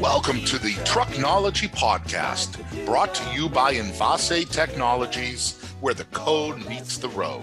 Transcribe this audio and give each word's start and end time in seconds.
Welcome 0.00 0.44
to 0.44 0.58
the 0.58 0.74
Trucknology 0.84 1.68
Podcast, 1.70 2.86
brought 2.86 3.14
to 3.14 3.34
you 3.34 3.48
by 3.48 3.74
Envase 3.74 4.48
Technologies, 4.50 5.60
where 5.80 5.94
the 5.94 6.04
code 6.06 6.64
meets 6.68 6.98
the 6.98 7.08
road. 7.08 7.42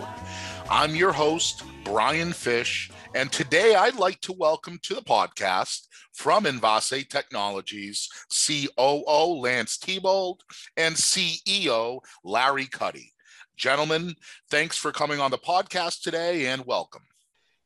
I'm 0.69 0.95
your 0.95 1.11
host, 1.11 1.63
Brian 1.83 2.31
Fish, 2.31 2.91
and 3.15 3.31
today 3.31 3.75
I'd 3.75 3.95
like 3.95 4.19
to 4.21 4.33
welcome 4.33 4.79
to 4.83 4.95
the 4.95 5.01
podcast 5.01 5.87
from 6.13 6.45
Envase 6.45 7.07
Technologies 7.07 8.09
COO 8.29 9.39
Lance 9.39 9.77
Theobald 9.77 10.41
and 10.77 10.95
CEO 10.95 11.99
Larry 12.23 12.65
Cuddy. 12.65 13.13
Gentlemen, 13.55 14.15
thanks 14.49 14.77
for 14.77 14.91
coming 14.91 15.19
on 15.19 15.31
the 15.31 15.37
podcast 15.37 16.01
today 16.01 16.47
and 16.47 16.65
welcome. 16.65 17.03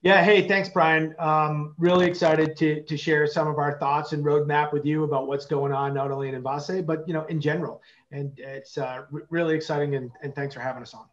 Yeah, 0.02 0.23
hey, 0.23 0.48
thanks, 0.48 0.70
Brian. 0.70 1.16
Um, 1.18 1.73
really 1.78 2.06
excited 2.06 2.56
to, 2.58 2.84
to 2.84 2.98
share 2.98 3.26
some 3.26 3.48
of 3.48 3.58
our 3.58 3.80
thoughts 3.80 4.14
and 4.14 4.23
roadmap 4.23 4.73
with 4.73 4.86
you 4.86 5.06
about 5.06 5.28
what's 5.28 5.45
going 5.45 5.72
on, 5.72 5.94
not 5.94 6.12
only 6.12 6.30
in 6.30 6.42
Envase, 6.42 6.86
but 6.86 7.08
you 7.08 7.14
know, 7.14 7.26
in 7.26 7.42
general. 7.42 7.82
And 8.12 8.38
it's 8.38 8.78
uh, 8.78 9.04
really 9.30 9.56
exciting, 9.56 9.95
and, 9.95 10.12
and 10.22 10.36
thanks 10.36 10.54
for 10.54 10.62
having 10.62 10.84
us 10.84 10.94
on. 10.94 11.06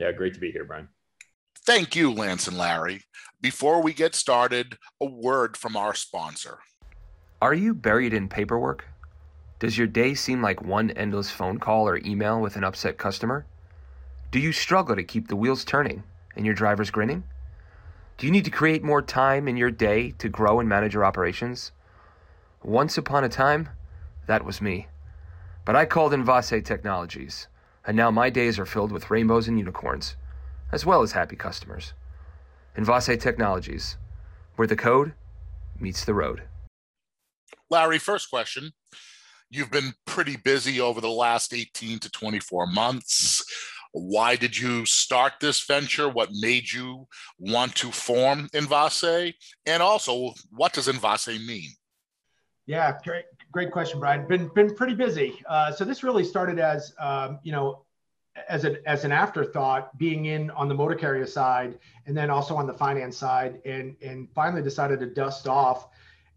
Yeah, 0.00 0.12
great 0.12 0.34
to 0.34 0.40
be 0.40 0.50
here, 0.50 0.64
Brian. 0.64 0.88
Thank 1.66 1.96
you, 1.96 2.12
Lance 2.12 2.46
and 2.46 2.56
Larry. 2.56 3.02
Before 3.40 3.82
we 3.82 3.92
get 3.92 4.14
started, 4.14 4.78
a 5.00 5.04
word 5.04 5.56
from 5.56 5.76
our 5.76 5.94
sponsor. 5.94 6.60
Are 7.42 7.54
you 7.54 7.74
buried 7.74 8.14
in 8.14 8.28
paperwork? 8.28 8.84
Does 9.58 9.76
your 9.76 9.88
day 9.88 10.14
seem 10.14 10.40
like 10.40 10.62
one 10.62 10.92
endless 10.92 11.28
phone 11.28 11.58
call 11.58 11.88
or 11.88 11.96
email 11.96 12.40
with 12.40 12.54
an 12.54 12.62
upset 12.62 12.98
customer? 12.98 13.46
Do 14.30 14.38
you 14.38 14.52
struggle 14.52 14.94
to 14.94 15.02
keep 15.02 15.26
the 15.26 15.34
wheels 15.34 15.64
turning 15.64 16.04
and 16.36 16.46
your 16.46 16.54
drivers 16.54 16.92
grinning? 16.92 17.24
Do 18.16 18.26
you 18.26 18.32
need 18.32 18.44
to 18.44 18.50
create 18.52 18.84
more 18.84 19.02
time 19.02 19.48
in 19.48 19.56
your 19.56 19.72
day 19.72 20.12
to 20.18 20.28
grow 20.28 20.60
and 20.60 20.68
manage 20.68 20.94
your 20.94 21.04
operations? 21.04 21.72
Once 22.62 22.96
upon 22.96 23.24
a 23.24 23.28
time, 23.28 23.70
that 24.28 24.44
was 24.44 24.62
me. 24.62 24.86
But 25.64 25.74
I 25.74 25.84
called 25.84 26.12
Envase 26.12 26.64
Technologies, 26.64 27.48
and 27.84 27.96
now 27.96 28.12
my 28.12 28.30
days 28.30 28.56
are 28.56 28.66
filled 28.66 28.92
with 28.92 29.10
rainbows 29.10 29.48
and 29.48 29.58
unicorns, 29.58 30.14
as 30.72 30.84
well 30.84 31.02
as 31.02 31.12
happy 31.12 31.36
customers. 31.36 31.92
Envase 32.76 33.20
Technologies, 33.20 33.96
where 34.56 34.68
the 34.68 34.76
code 34.76 35.14
meets 35.80 36.04
the 36.04 36.14
road. 36.14 36.42
Larry, 37.70 37.98
first 37.98 38.30
question. 38.30 38.72
You've 39.50 39.70
been 39.70 39.94
pretty 40.06 40.36
busy 40.36 40.80
over 40.80 41.00
the 41.00 41.08
last 41.08 41.54
18 41.54 42.00
to 42.00 42.10
24 42.10 42.66
months. 42.66 43.44
Why 43.92 44.36
did 44.36 44.58
you 44.58 44.84
start 44.84 45.34
this 45.40 45.64
venture? 45.64 46.08
What 46.08 46.28
made 46.32 46.70
you 46.70 47.06
want 47.38 47.74
to 47.76 47.90
form 47.90 48.48
Envase? 48.52 49.34
And 49.64 49.82
also, 49.82 50.34
what 50.50 50.72
does 50.72 50.88
Envase 50.88 51.44
mean? 51.46 51.70
Yeah, 52.66 52.98
great, 53.04 53.24
great 53.52 53.70
question, 53.70 54.00
Brian. 54.00 54.26
Been 54.26 54.50
been 54.54 54.74
pretty 54.74 54.94
busy. 54.94 55.40
Uh, 55.48 55.70
so 55.72 55.84
this 55.84 56.02
really 56.02 56.24
started 56.24 56.58
as 56.58 56.92
um, 56.98 57.38
you 57.44 57.52
know, 57.52 57.85
as 58.48 58.64
an 58.64 58.78
as 58.86 59.04
an 59.04 59.12
afterthought, 59.12 59.96
being 59.98 60.26
in 60.26 60.50
on 60.50 60.68
the 60.68 60.74
motor 60.74 60.94
carrier 60.94 61.26
side, 61.26 61.78
and 62.06 62.16
then 62.16 62.30
also 62.30 62.56
on 62.56 62.66
the 62.66 62.74
finance 62.74 63.16
side, 63.16 63.60
and 63.64 63.96
and 64.02 64.28
finally 64.34 64.62
decided 64.62 65.00
to 65.00 65.06
dust 65.06 65.48
off 65.48 65.88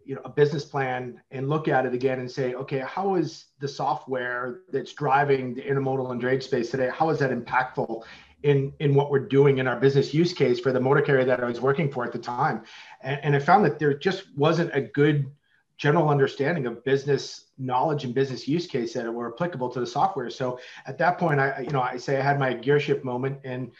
you 0.06 0.16
know 0.16 0.22
a 0.26 0.30
business 0.30 0.66
plan 0.66 1.22
and 1.30 1.50
look 1.50 1.68
at 1.68 1.86
it 1.86 1.94
again 1.94 2.20
and 2.20 2.30
say 2.30 2.56
okay 2.56 2.80
how 2.80 3.14
is 3.14 3.46
the 3.60 3.68
software 3.68 4.62
that's 4.72 4.94
driving 4.94 5.54
the 5.54 5.62
intermodal 5.62 6.12
and 6.12 6.20
drayage 6.20 6.42
space 6.42 6.72
today 6.72 6.90
how 6.92 7.10
is 7.10 7.20
that 7.20 7.30
impactful 7.30 8.04
in 8.42 8.74
in 8.80 8.96
what 8.96 9.12
we're 9.12 9.28
doing 9.28 9.60
in 9.60 9.68
our 9.68 9.80
business 9.80 10.12
use 10.12 10.34
case 10.34 10.60
for 10.60 10.72
the 10.72 10.80
motor 10.80 11.02
carrier 11.02 11.26
that 11.26 11.44
i 11.44 11.46
was 11.46 11.62
working 11.62 11.92
for 11.92 12.04
at 12.04 12.12
the 12.12 12.18
time? 12.18 12.64
And, 13.02 13.20
and 13.24 13.36
i 13.36 13.40
found 13.40 13.64
that 13.66 13.78
there 13.78 13.94
just 13.94 14.36
wasn't 14.36 14.72
a 14.74 14.82
good 14.82 15.30
general 15.80 16.10
understanding 16.10 16.68
of 16.68 16.84
business 16.84 17.46
knowledge 17.58 18.04
and 18.04 18.14
business 18.14 18.48
use 18.48 18.68
case 18.68 18.94
that 18.94 19.12
were 19.12 19.34
applicable 19.34 19.70
to 19.70 19.80
the 19.80 19.88
software 19.88 20.30
so 20.30 20.60
at 20.86 20.98
that 20.98 21.18
point 21.18 21.40
i 21.40 21.62
you 21.62 21.72
know 21.72 21.82
i 21.82 21.98
say 21.98 22.18
i 22.18 22.22
had 22.22 22.38
my 22.38 22.54
gear 22.54 22.80
shift 22.80 23.04
moment 23.04 23.40
and 23.44 23.72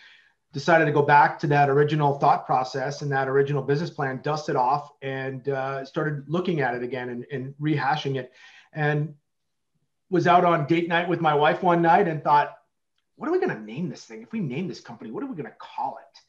decided 0.52 0.86
to 0.86 0.92
go 0.92 1.02
back 1.02 1.38
to 1.40 1.48
that 1.48 1.70
original 1.70 2.18
thought 2.18 2.46
process 2.46 3.02
and 3.02 3.12
that 3.12 3.28
original 3.28 3.62
business 3.62 3.90
plan, 3.90 4.20
dust 4.24 4.50
it 4.50 4.56
off, 4.56 4.92
and 5.02 5.48
uh, 5.50 5.86
started 5.86 6.28
looking 6.28 6.62
at 6.62 6.74
it 6.74 6.82
again 6.82 7.10
and, 7.10 7.26
and, 7.32 7.54
rehashing 7.62 8.16
it. 8.16 8.32
And 8.74 9.14
was 10.10 10.26
out 10.26 10.44
on 10.44 10.66
date 10.66 10.88
night 10.88 11.08
with 11.08 11.22
my 11.22 11.36
wife 11.36 11.62
one 11.62 11.82
night 11.84 12.08
and 12.08 12.24
thought, 12.24 12.58
what 13.16 13.30
are 13.30 13.32
we 13.32 13.40
going 13.40 13.56
to 13.56 13.62
name 13.62 13.90
this 13.90 14.06
thing? 14.06 14.24
If 14.24 14.32
we 14.32 14.40
name 14.40 14.68
this 14.68 14.80
company, 14.80 15.12
what 15.12 15.24
are 15.24 15.28
we 15.28 15.36
going 15.36 15.46
to 15.46 15.58
call 15.60 16.00
it? 16.00 16.20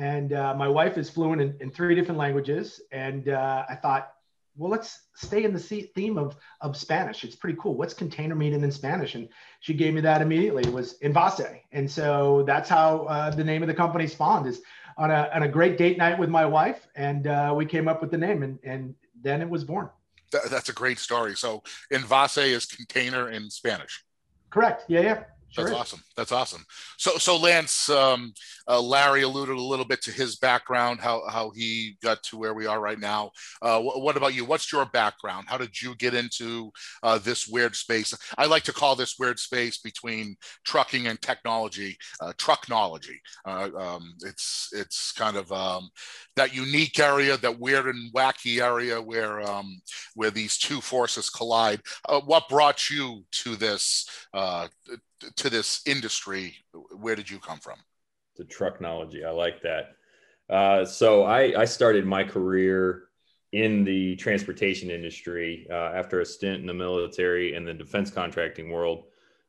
And 0.00 0.32
uh, 0.32 0.54
my 0.54 0.68
wife 0.68 0.96
is 0.96 1.10
fluent 1.10 1.42
in, 1.42 1.56
in 1.60 1.70
three 1.70 1.96
different 1.96 2.18
languages. 2.18 2.80
And 2.92 3.28
uh, 3.28 3.64
I 3.68 3.74
thought, 3.74 4.12
well, 4.56 4.70
let's 4.70 5.00
stay 5.14 5.44
in 5.44 5.52
the 5.52 5.58
theme 5.58 6.16
of, 6.16 6.36
of 6.60 6.76
Spanish. 6.76 7.24
It's 7.24 7.34
pretty 7.34 7.58
cool. 7.60 7.74
What's 7.74 7.94
container 7.94 8.34
meeting 8.34 8.62
in 8.62 8.70
Spanish? 8.70 9.14
And 9.14 9.28
she 9.60 9.74
gave 9.74 9.94
me 9.94 10.00
that 10.02 10.22
immediately. 10.22 10.62
It 10.62 10.72
was 10.72 10.98
Envase. 11.00 11.60
And 11.72 11.90
so 11.90 12.44
that's 12.46 12.68
how 12.68 13.04
uh, 13.04 13.30
the 13.30 13.44
name 13.44 13.62
of 13.62 13.68
the 13.68 13.74
company 13.74 14.06
spawned 14.06 14.46
is 14.46 14.62
on 14.96 15.10
a, 15.10 15.28
on 15.34 15.42
a 15.42 15.48
great 15.48 15.76
date 15.76 15.98
night 15.98 16.18
with 16.18 16.30
my 16.30 16.46
wife. 16.46 16.86
And 16.94 17.26
uh, 17.26 17.52
we 17.56 17.66
came 17.66 17.88
up 17.88 18.00
with 18.00 18.10
the 18.10 18.18
name 18.18 18.42
and, 18.42 18.58
and 18.62 18.94
then 19.20 19.42
it 19.42 19.48
was 19.48 19.64
born. 19.64 19.90
that's 20.30 20.68
a 20.68 20.72
great 20.72 20.98
story. 20.98 21.34
So 21.34 21.62
Envase 21.92 22.46
is 22.46 22.66
container 22.66 23.30
in 23.30 23.50
Spanish. 23.50 24.04
Correct. 24.50 24.84
Yeah. 24.88 25.00
Yeah. 25.00 25.24
Sure 25.54 25.64
That's 25.64 25.74
is. 25.76 25.80
awesome. 25.80 26.00
That's 26.16 26.32
awesome. 26.32 26.64
So, 26.98 27.12
so 27.12 27.36
Lance, 27.36 27.88
um, 27.88 28.32
uh, 28.66 28.80
Larry 28.80 29.22
alluded 29.22 29.54
a 29.56 29.62
little 29.62 29.84
bit 29.84 30.02
to 30.02 30.10
his 30.10 30.36
background, 30.36 31.00
how 31.00 31.22
how 31.28 31.50
he 31.54 31.96
got 32.02 32.22
to 32.24 32.36
where 32.36 32.54
we 32.54 32.66
are 32.66 32.80
right 32.80 32.98
now. 32.98 33.30
Uh, 33.62 33.80
wh- 33.80 34.02
what 34.02 34.16
about 34.16 34.34
you? 34.34 34.44
What's 34.44 34.72
your 34.72 34.84
background? 34.86 35.46
How 35.48 35.56
did 35.56 35.80
you 35.80 35.94
get 35.94 36.12
into 36.12 36.72
uh, 37.04 37.18
this 37.18 37.46
weird 37.46 37.76
space? 37.76 38.12
I 38.36 38.46
like 38.46 38.64
to 38.64 38.72
call 38.72 38.96
this 38.96 39.16
weird 39.16 39.38
space 39.38 39.78
between 39.78 40.36
trucking 40.64 41.06
and 41.06 41.20
technology, 41.22 41.96
uh, 42.20 42.32
trucknology. 42.36 43.18
Uh, 43.44 43.70
um, 43.78 44.14
it's 44.24 44.70
it's 44.72 45.12
kind 45.12 45.36
of 45.36 45.52
um, 45.52 45.88
that 46.34 46.54
unique 46.54 46.98
area, 46.98 47.36
that 47.36 47.60
weird 47.60 47.86
and 47.86 48.12
wacky 48.12 48.60
area 48.60 49.00
where 49.00 49.40
um, 49.48 49.80
where 50.16 50.32
these 50.32 50.58
two 50.58 50.80
forces 50.80 51.30
collide. 51.30 51.80
Uh, 52.08 52.20
what 52.22 52.48
brought 52.48 52.90
you 52.90 53.24
to 53.30 53.54
this? 53.54 54.08
To 55.36 55.50
this 55.50 55.82
industry 55.86 56.54
where 56.98 57.16
did 57.16 57.30
you 57.30 57.38
come 57.38 57.58
from? 57.58 57.78
The 58.36 58.44
trucknology 58.44 59.24
i 59.24 59.30
like 59.30 59.62
that. 59.62 59.96
Uh, 60.48 60.84
so 60.84 61.22
I, 61.24 61.60
I 61.60 61.64
started 61.64 62.04
my 62.04 62.24
career 62.24 63.04
in 63.52 63.84
the 63.84 64.16
transportation 64.16 64.90
industry 64.90 65.66
uh, 65.70 65.92
after 65.94 66.20
a 66.20 66.26
stint 66.26 66.60
in 66.60 66.66
the 66.66 66.74
military 66.74 67.54
and 67.54 67.66
the 67.66 67.72
defense 67.72 68.10
contracting 68.10 68.70
world. 68.70 69.04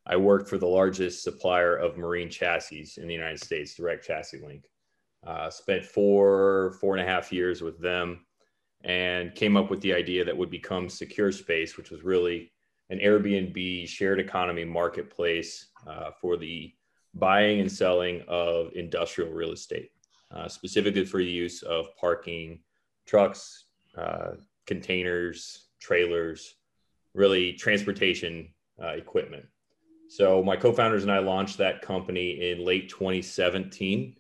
I 0.06 0.16
worked 0.16 0.48
for 0.48 0.60
the 0.60 0.68
largest 0.68 1.24
supplier 1.24 1.76
of 1.76 1.98
marine 1.98 2.30
chassis 2.30 2.92
in 2.98 3.08
the 3.08 3.14
united 3.14 3.44
states 3.44 3.76
direct 3.76 4.06
chassis 4.06 4.46
link. 4.46 4.66
Uh, 5.26 5.50
spent 5.50 5.84
four 5.84 6.78
four 6.80 6.96
and 6.96 7.04
a 7.04 7.12
half 7.12 7.34
years 7.34 7.64
with 7.64 7.82
them 7.82 8.24
and 8.84 9.34
came 9.34 9.58
up 9.58 9.72
with 9.72 9.82
the 9.82 9.94
idea 9.94 10.24
that 10.24 10.38
would 10.38 10.52
become 10.52 10.88
secure 10.88 11.32
space 11.32 11.76
which 11.76 11.90
was 11.90 12.04
really 12.04 12.52
an 12.90 13.00
Airbnb 13.00 13.88
shared 13.88 14.20
economy 14.20 14.64
marketplace 14.64 15.68
uh, 15.88 16.12
for 16.22 16.38
the 16.38 16.74
buying 17.14 17.62
and 17.62 17.72
selling 17.72 18.24
of 18.28 18.72
industrial 18.76 19.32
real 19.32 19.52
estate, 19.52 19.92
uh, 20.32 20.48
specifically 20.48 21.06
for 21.06 21.18
the 21.18 21.26
use 21.26 21.64
of 21.64 21.96
parking 21.98 22.60
trucks, 23.06 23.66
uh, 23.98 24.32
containers, 24.66 25.68
trailers, 25.80 26.56
really 27.14 27.54
transportation 27.54 28.50
uh, 28.82 28.90
equipment. 28.90 29.46
So 30.10 30.44
my 30.44 30.56
co-founders 30.56 31.04
and 31.04 31.12
I 31.12 31.20
launched 31.20 31.58
that 31.58 31.82
company 31.82 32.52
in 32.52 32.64
late 32.64 32.90
2017, 32.90 34.16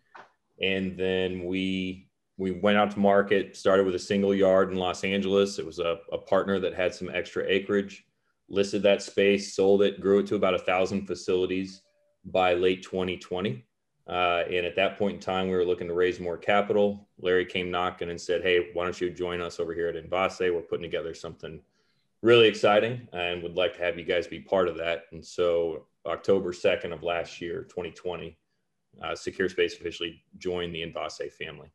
and 0.62 0.97
then 0.97 1.45
we 1.45 2.09
we 2.38 2.51
went 2.51 2.77
out 2.77 2.91
to 2.91 3.00
market. 3.00 3.56
Started 3.56 3.85
with 3.85 3.95
a 3.95 4.00
single 4.00 4.33
yard 4.33 4.71
in 4.71 4.77
Los 4.77 5.03
Angeles. 5.03 5.59
It 5.59 5.65
was 5.65 5.79
a, 5.79 6.00
a 6.12 6.17
partner 6.17 6.59
that 6.59 6.73
had 6.73 6.94
some 6.94 7.09
extra 7.13 7.45
acreage 7.47 8.06
listed 8.50 8.83
that 8.83 9.01
space, 9.01 9.56
sold 9.56 9.81
it, 9.81 10.00
grew 10.00 10.19
it 10.19 10.27
to 10.27 10.36
about 10.36 10.53
a 10.53 10.59
thousand 10.59 11.06
facilities 11.06 11.81
by 12.25 12.53
late 12.53 12.83
2020. 12.83 13.65
Uh, 14.07 14.44
and 14.47 14.65
at 14.65 14.75
that 14.75 14.97
point 14.97 15.15
in 15.15 15.19
time, 15.19 15.47
we 15.47 15.56
were 15.56 15.65
looking 15.65 15.88
to 15.88 15.94
raise 15.94 16.19
more 16.19 16.38
capital. 16.38 17.07
Larry 17.19 17.45
came 17.45 17.71
knocking 17.71 18.12
and 18.12 18.21
said, 18.21 18.44
Hey, 18.44 18.69
why 18.74 18.83
don't 18.83 19.01
you 19.01 19.09
join 19.09 19.42
us 19.42 19.59
over 19.59 19.74
here 19.74 19.88
at 19.88 19.95
Envase? 19.95 20.53
We're 20.53 20.62
putting 20.62 20.83
together 20.83 21.13
something 21.13 21.59
really 22.21 22.47
exciting 22.47 23.07
and 23.13 23.42
would 23.42 23.56
like 23.56 23.75
to 23.75 23.83
have 23.83 23.97
you 23.97 24.06
guys 24.06 24.27
be 24.27 24.39
part 24.39 24.68
of 24.68 24.77
that. 24.77 25.03
And 25.12 25.25
so, 25.25 25.88
October 26.06 26.51
2nd 26.51 26.94
of 26.94 27.01
last 27.01 27.41
year, 27.41 27.63
2020, 27.63 28.38
uh, 29.03 29.15
Secure 29.15 29.50
Space 29.50 29.74
officially 29.74 30.24
joined 30.38 30.74
the 30.74 30.81
Envase 30.81 31.31
family. 31.33 31.71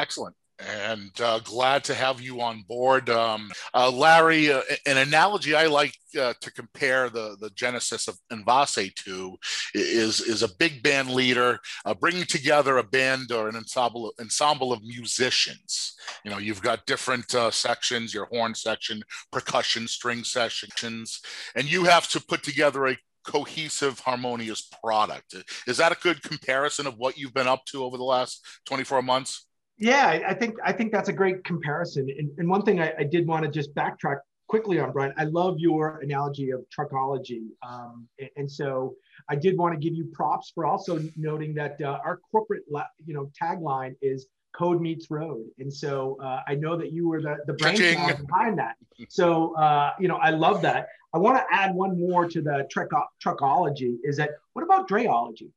Excellent. 0.00 0.34
And 0.58 1.10
uh, 1.20 1.40
glad 1.40 1.84
to 1.84 1.94
have 1.94 2.20
you 2.20 2.40
on 2.40 2.62
board. 2.68 3.10
Um, 3.10 3.50
uh, 3.74 3.90
Larry, 3.90 4.52
uh, 4.52 4.62
an 4.86 4.98
analogy 4.98 5.54
I 5.54 5.66
like 5.66 5.94
uh, 6.18 6.34
to 6.40 6.52
compare 6.52 7.08
the, 7.08 7.36
the 7.40 7.50
genesis 7.50 8.08
of 8.08 8.18
Envase 8.30 8.94
to 9.04 9.36
is, 9.74 10.20
is 10.20 10.42
a 10.42 10.54
big 10.58 10.82
band 10.82 11.10
leader 11.10 11.58
uh, 11.84 11.94
bringing 11.94 12.24
together 12.24 12.78
a 12.78 12.84
band 12.84 13.32
or 13.32 13.48
an 13.48 13.56
ensemble, 13.56 14.12
ensemble 14.20 14.72
of 14.72 14.82
musicians. 14.82 15.94
You 16.24 16.30
know, 16.30 16.38
you've 16.38 16.62
got 16.62 16.86
different 16.86 17.34
uh, 17.34 17.50
sections, 17.50 18.14
your 18.14 18.26
horn 18.26 18.54
section, 18.54 19.02
percussion, 19.30 19.88
string 19.88 20.24
sections, 20.24 21.20
and 21.54 21.70
you 21.70 21.84
have 21.84 22.08
to 22.08 22.20
put 22.20 22.42
together 22.42 22.86
a 22.86 22.96
cohesive, 23.24 24.00
harmonious 24.00 24.68
product. 24.82 25.34
Is 25.66 25.76
that 25.76 25.92
a 25.92 26.00
good 26.00 26.22
comparison 26.22 26.86
of 26.86 26.98
what 26.98 27.16
you've 27.16 27.34
been 27.34 27.46
up 27.46 27.64
to 27.66 27.84
over 27.84 27.96
the 27.96 28.04
last 28.04 28.44
24 28.66 29.02
months? 29.02 29.46
Yeah, 29.82 30.20
I 30.28 30.32
think 30.32 30.56
I 30.64 30.72
think 30.72 30.92
that's 30.92 31.08
a 31.08 31.12
great 31.12 31.42
comparison. 31.44 32.08
And, 32.16 32.30
and 32.38 32.48
one 32.48 32.62
thing 32.62 32.80
I, 32.80 32.94
I 33.00 33.02
did 33.02 33.26
want 33.26 33.44
to 33.44 33.50
just 33.50 33.74
backtrack 33.74 34.18
quickly 34.46 34.78
on 34.78 34.92
Brian. 34.92 35.12
I 35.18 35.24
love 35.24 35.56
your 35.58 35.98
analogy 35.98 36.50
of 36.50 36.64
truckology, 36.70 37.48
um, 37.66 38.06
and, 38.20 38.30
and, 38.36 38.50
so 38.50 38.94
I 39.28 39.34
did 39.34 39.58
want 39.58 39.74
to 39.74 39.80
give 39.80 39.96
you 39.96 40.04
props 40.12 40.52
for 40.54 40.66
also 40.66 41.02
noting 41.16 41.52
that 41.54 41.80
uh, 41.80 41.98
our 42.04 42.20
corporate, 42.30 42.62
you 43.04 43.12
know, 43.12 43.28
tagline 43.40 43.96
is 44.00 44.28
"Code 44.56 44.80
meets 44.80 45.10
road," 45.10 45.46
and 45.58 45.72
so 45.72 46.16
uh, 46.22 46.42
I 46.46 46.54
know 46.54 46.76
that 46.76 46.92
you 46.92 47.08
were 47.08 47.20
the 47.20 47.38
the 47.48 47.54
brainchild 47.54 48.24
behind 48.28 48.58
that. 48.60 48.76
So 49.08 49.56
uh, 49.56 49.94
you 49.98 50.06
know, 50.06 50.16
I 50.16 50.30
love 50.30 50.62
that. 50.62 50.86
I 51.12 51.18
want 51.18 51.38
to 51.38 51.44
add 51.50 51.74
one 51.74 51.98
more 51.98 52.28
to 52.28 52.40
the 52.40 52.68
truck 52.70 52.90
truckology. 53.24 53.96
Is 54.04 54.16
that 54.18 54.30
what 54.52 54.62
about 54.62 54.88
drayology? 54.88 55.50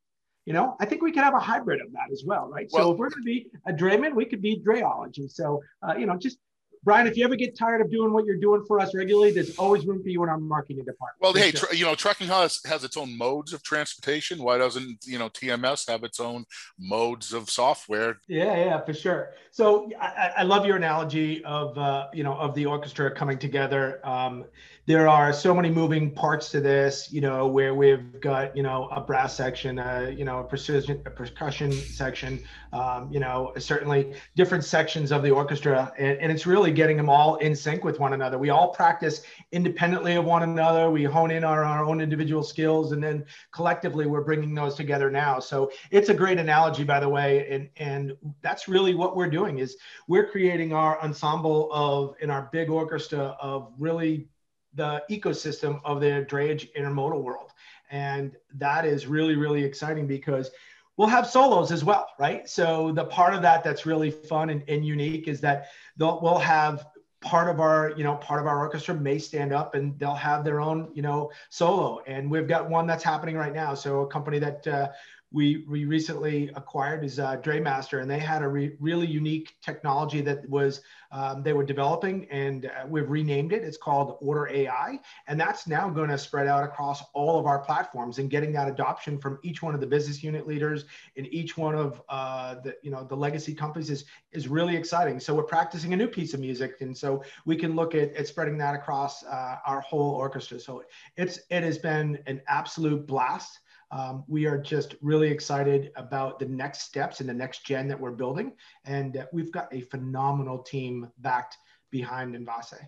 You 0.46 0.52
know, 0.52 0.76
I 0.78 0.86
think 0.86 1.02
we 1.02 1.10
could 1.10 1.24
have 1.24 1.34
a 1.34 1.40
hybrid 1.40 1.80
of 1.80 1.92
that 1.92 2.12
as 2.12 2.22
well, 2.24 2.48
right? 2.48 2.68
Well, 2.70 2.84
so 2.84 2.92
if 2.92 2.98
we're 2.98 3.10
going 3.10 3.22
to 3.22 3.26
be 3.26 3.48
a 3.66 3.72
drayman, 3.72 4.14
we 4.14 4.24
could 4.24 4.40
be 4.40 4.62
drayology. 4.64 5.28
So, 5.28 5.60
uh, 5.82 5.96
you 5.96 6.06
know, 6.06 6.16
just 6.16 6.38
Brian, 6.86 7.08
if 7.08 7.16
you 7.16 7.24
ever 7.24 7.34
get 7.34 7.58
tired 7.58 7.80
of 7.80 7.90
doing 7.90 8.12
what 8.12 8.24
you're 8.26 8.36
doing 8.36 8.64
for 8.64 8.78
us 8.78 8.94
regularly, 8.94 9.32
there's 9.32 9.58
always 9.58 9.84
room 9.84 10.00
for 10.04 10.08
you 10.08 10.22
in 10.22 10.28
our 10.28 10.38
marketing 10.38 10.84
department. 10.84 11.20
Well, 11.20 11.32
hey, 11.32 11.50
tr- 11.50 11.74
you 11.74 11.84
know, 11.84 11.96
trucking 11.96 12.28
has 12.28 12.60
has 12.64 12.84
its 12.84 12.96
own 12.96 13.18
modes 13.18 13.52
of 13.52 13.64
transportation. 13.64 14.40
Why 14.40 14.56
doesn't 14.56 15.04
you 15.04 15.18
know 15.18 15.28
TMS 15.28 15.90
have 15.90 16.04
its 16.04 16.20
own 16.20 16.44
modes 16.78 17.32
of 17.32 17.50
software? 17.50 18.18
Yeah, 18.28 18.56
yeah, 18.56 18.84
for 18.84 18.94
sure. 18.94 19.32
So 19.50 19.90
I, 20.00 20.30
I 20.36 20.42
love 20.44 20.64
your 20.64 20.76
analogy 20.76 21.44
of 21.44 21.76
uh, 21.76 22.06
you 22.14 22.22
know 22.22 22.34
of 22.34 22.54
the 22.54 22.66
orchestra 22.66 23.10
coming 23.10 23.40
together. 23.40 24.00
Um, 24.06 24.44
there 24.86 25.08
are 25.08 25.32
so 25.32 25.52
many 25.52 25.68
moving 25.68 26.12
parts 26.12 26.48
to 26.52 26.60
this, 26.60 27.12
you 27.12 27.20
know, 27.20 27.48
where 27.48 27.74
we've 27.74 28.20
got, 28.20 28.56
you 28.56 28.62
know, 28.62 28.88
a 28.92 29.00
brass 29.00 29.34
section, 29.34 29.80
uh, 29.80 30.12
you 30.16 30.24
know, 30.24 30.38
a 30.38 30.44
precision, 30.44 31.02
a 31.04 31.10
percussion 31.10 31.72
section, 31.72 32.40
um, 32.72 33.12
you 33.12 33.18
know, 33.18 33.52
certainly 33.58 34.14
different 34.36 34.62
sections 34.62 35.10
of 35.10 35.24
the 35.24 35.30
orchestra. 35.30 35.92
And, 35.98 36.18
and 36.20 36.30
it's 36.30 36.46
really 36.46 36.70
getting 36.76 36.96
them 36.96 37.08
all 37.08 37.36
in 37.36 37.56
sync 37.56 37.82
with 37.82 37.98
one 37.98 38.12
another. 38.12 38.38
We 38.38 38.50
all 38.50 38.68
practice 38.68 39.22
independently 39.50 40.14
of 40.14 40.24
one 40.24 40.44
another. 40.44 40.90
We 40.90 41.02
hone 41.02 41.32
in 41.32 41.42
on 41.42 41.58
our 41.58 41.84
own 41.84 42.00
individual 42.00 42.44
skills 42.44 42.92
and 42.92 43.02
then 43.02 43.24
collectively 43.50 44.06
we're 44.06 44.22
bringing 44.22 44.54
those 44.54 44.76
together 44.76 45.10
now. 45.10 45.40
So 45.40 45.72
it's 45.90 46.08
a 46.08 46.14
great 46.14 46.38
analogy, 46.38 46.84
by 46.84 47.00
the 47.00 47.08
way. 47.08 47.48
And, 47.50 47.68
and 47.78 48.16
that's 48.42 48.68
really 48.68 48.94
what 48.94 49.16
we're 49.16 49.30
doing 49.30 49.58
is 49.58 49.76
we're 50.06 50.28
creating 50.28 50.72
our 50.72 51.02
ensemble 51.02 51.72
of, 51.72 52.14
in 52.20 52.30
our 52.30 52.48
big 52.52 52.70
orchestra 52.70 53.36
of 53.40 53.72
really 53.78 54.28
the 54.74 55.02
ecosystem 55.10 55.80
of 55.84 56.00
the 56.00 56.26
drayage 56.30 56.68
intermodal 56.78 57.22
world. 57.22 57.50
And 57.90 58.36
that 58.54 58.84
is 58.84 59.06
really, 59.06 59.34
really 59.34 59.64
exciting 59.64 60.06
because 60.06 60.50
we'll 60.96 61.08
have 61.08 61.26
solos 61.26 61.72
as 61.72 61.84
well, 61.84 62.08
right? 62.18 62.48
So 62.48 62.92
the 62.92 63.04
part 63.04 63.34
of 63.34 63.42
that 63.42 63.62
that's 63.62 63.86
really 63.86 64.10
fun 64.10 64.50
and, 64.50 64.62
and 64.68 64.84
unique 64.84 65.28
is 65.28 65.40
that 65.42 65.68
we'll 65.98 66.38
have 66.38 66.86
part 67.22 67.48
of 67.48 67.60
our 67.60 67.92
you 67.96 68.04
know 68.04 68.14
part 68.16 68.40
of 68.40 68.46
our 68.46 68.58
orchestra 68.58 68.94
may 68.94 69.18
stand 69.18 69.52
up 69.52 69.74
and 69.74 69.98
they'll 69.98 70.14
have 70.14 70.44
their 70.44 70.60
own 70.60 70.90
you 70.94 71.02
know 71.02 71.30
solo. 71.48 72.00
And 72.06 72.30
we've 72.30 72.46
got 72.46 72.68
one 72.68 72.86
that's 72.86 73.04
happening 73.04 73.36
right 73.36 73.54
now. 73.54 73.74
So 73.74 74.02
a 74.02 74.06
company 74.06 74.38
that 74.38 74.66
uh, 74.66 74.88
we, 75.32 75.64
we 75.68 75.84
recently 75.84 76.50
acquired 76.54 77.04
is 77.04 77.18
uh, 77.18 77.36
DrayMaster, 77.38 78.00
and 78.00 78.10
they 78.10 78.18
had 78.18 78.42
a 78.42 78.48
re- 78.48 78.76
really 78.80 79.06
unique 79.06 79.56
technology 79.60 80.20
that 80.22 80.48
was 80.48 80.82
um, 81.10 81.42
they 81.42 81.52
were 81.52 81.64
developing, 81.64 82.26
and 82.30 82.66
uh, 82.66 82.86
we've 82.88 83.08
renamed 83.08 83.52
it. 83.52 83.62
It's 83.62 83.76
called 83.76 84.18
Order 84.20 84.48
AI, 84.48 84.98
and 85.26 85.38
that's 85.38 85.66
now 85.66 85.88
going 85.88 86.10
to 86.10 86.18
spread 86.18 86.46
out 86.46 86.64
across 86.64 87.02
all 87.12 87.38
of 87.38 87.46
our 87.46 87.58
platforms. 87.58 88.18
And 88.18 88.30
getting 88.30 88.52
that 88.52 88.68
adoption 88.68 89.18
from 89.18 89.38
each 89.42 89.62
one 89.62 89.74
of 89.74 89.80
the 89.80 89.86
business 89.86 90.22
unit 90.22 90.46
leaders 90.46 90.84
in 91.16 91.26
each 91.26 91.56
one 91.56 91.74
of 91.74 92.02
uh, 92.08 92.56
the 92.62 92.76
you 92.82 92.90
know 92.90 93.04
the 93.04 93.16
legacy 93.16 93.54
companies 93.54 93.90
is 93.90 94.04
is 94.32 94.48
really 94.48 94.76
exciting. 94.76 95.20
So 95.20 95.34
we're 95.34 95.44
practicing 95.44 95.92
a 95.92 95.96
new 95.96 96.08
piece 96.08 96.34
of 96.34 96.40
music, 96.40 96.80
and 96.80 96.96
so 96.96 97.22
we 97.44 97.56
can 97.56 97.74
look 97.74 97.94
at, 97.94 98.12
at 98.14 98.28
spreading 98.28 98.58
that 98.58 98.74
across 98.74 99.24
uh, 99.24 99.56
our 99.66 99.80
whole 99.80 100.14
orchestra. 100.14 100.60
So 100.60 100.82
it's 101.16 101.40
it 101.50 101.62
has 101.62 101.78
been 101.78 102.18
an 102.26 102.42
absolute 102.48 103.06
blast. 103.06 103.60
Um, 103.90 104.24
we 104.26 104.46
are 104.46 104.58
just 104.58 104.96
really 105.00 105.28
excited 105.28 105.92
about 105.96 106.38
the 106.38 106.46
next 106.46 106.82
steps 106.82 107.20
in 107.20 107.26
the 107.26 107.34
next 107.34 107.64
gen 107.64 107.88
that 107.88 108.00
we're 108.00 108.12
building. 108.12 108.52
And 108.84 109.16
uh, 109.16 109.26
we've 109.32 109.52
got 109.52 109.72
a 109.72 109.82
phenomenal 109.82 110.58
team 110.58 111.08
backed 111.18 111.56
behind 111.90 112.34
Envase. 112.34 112.80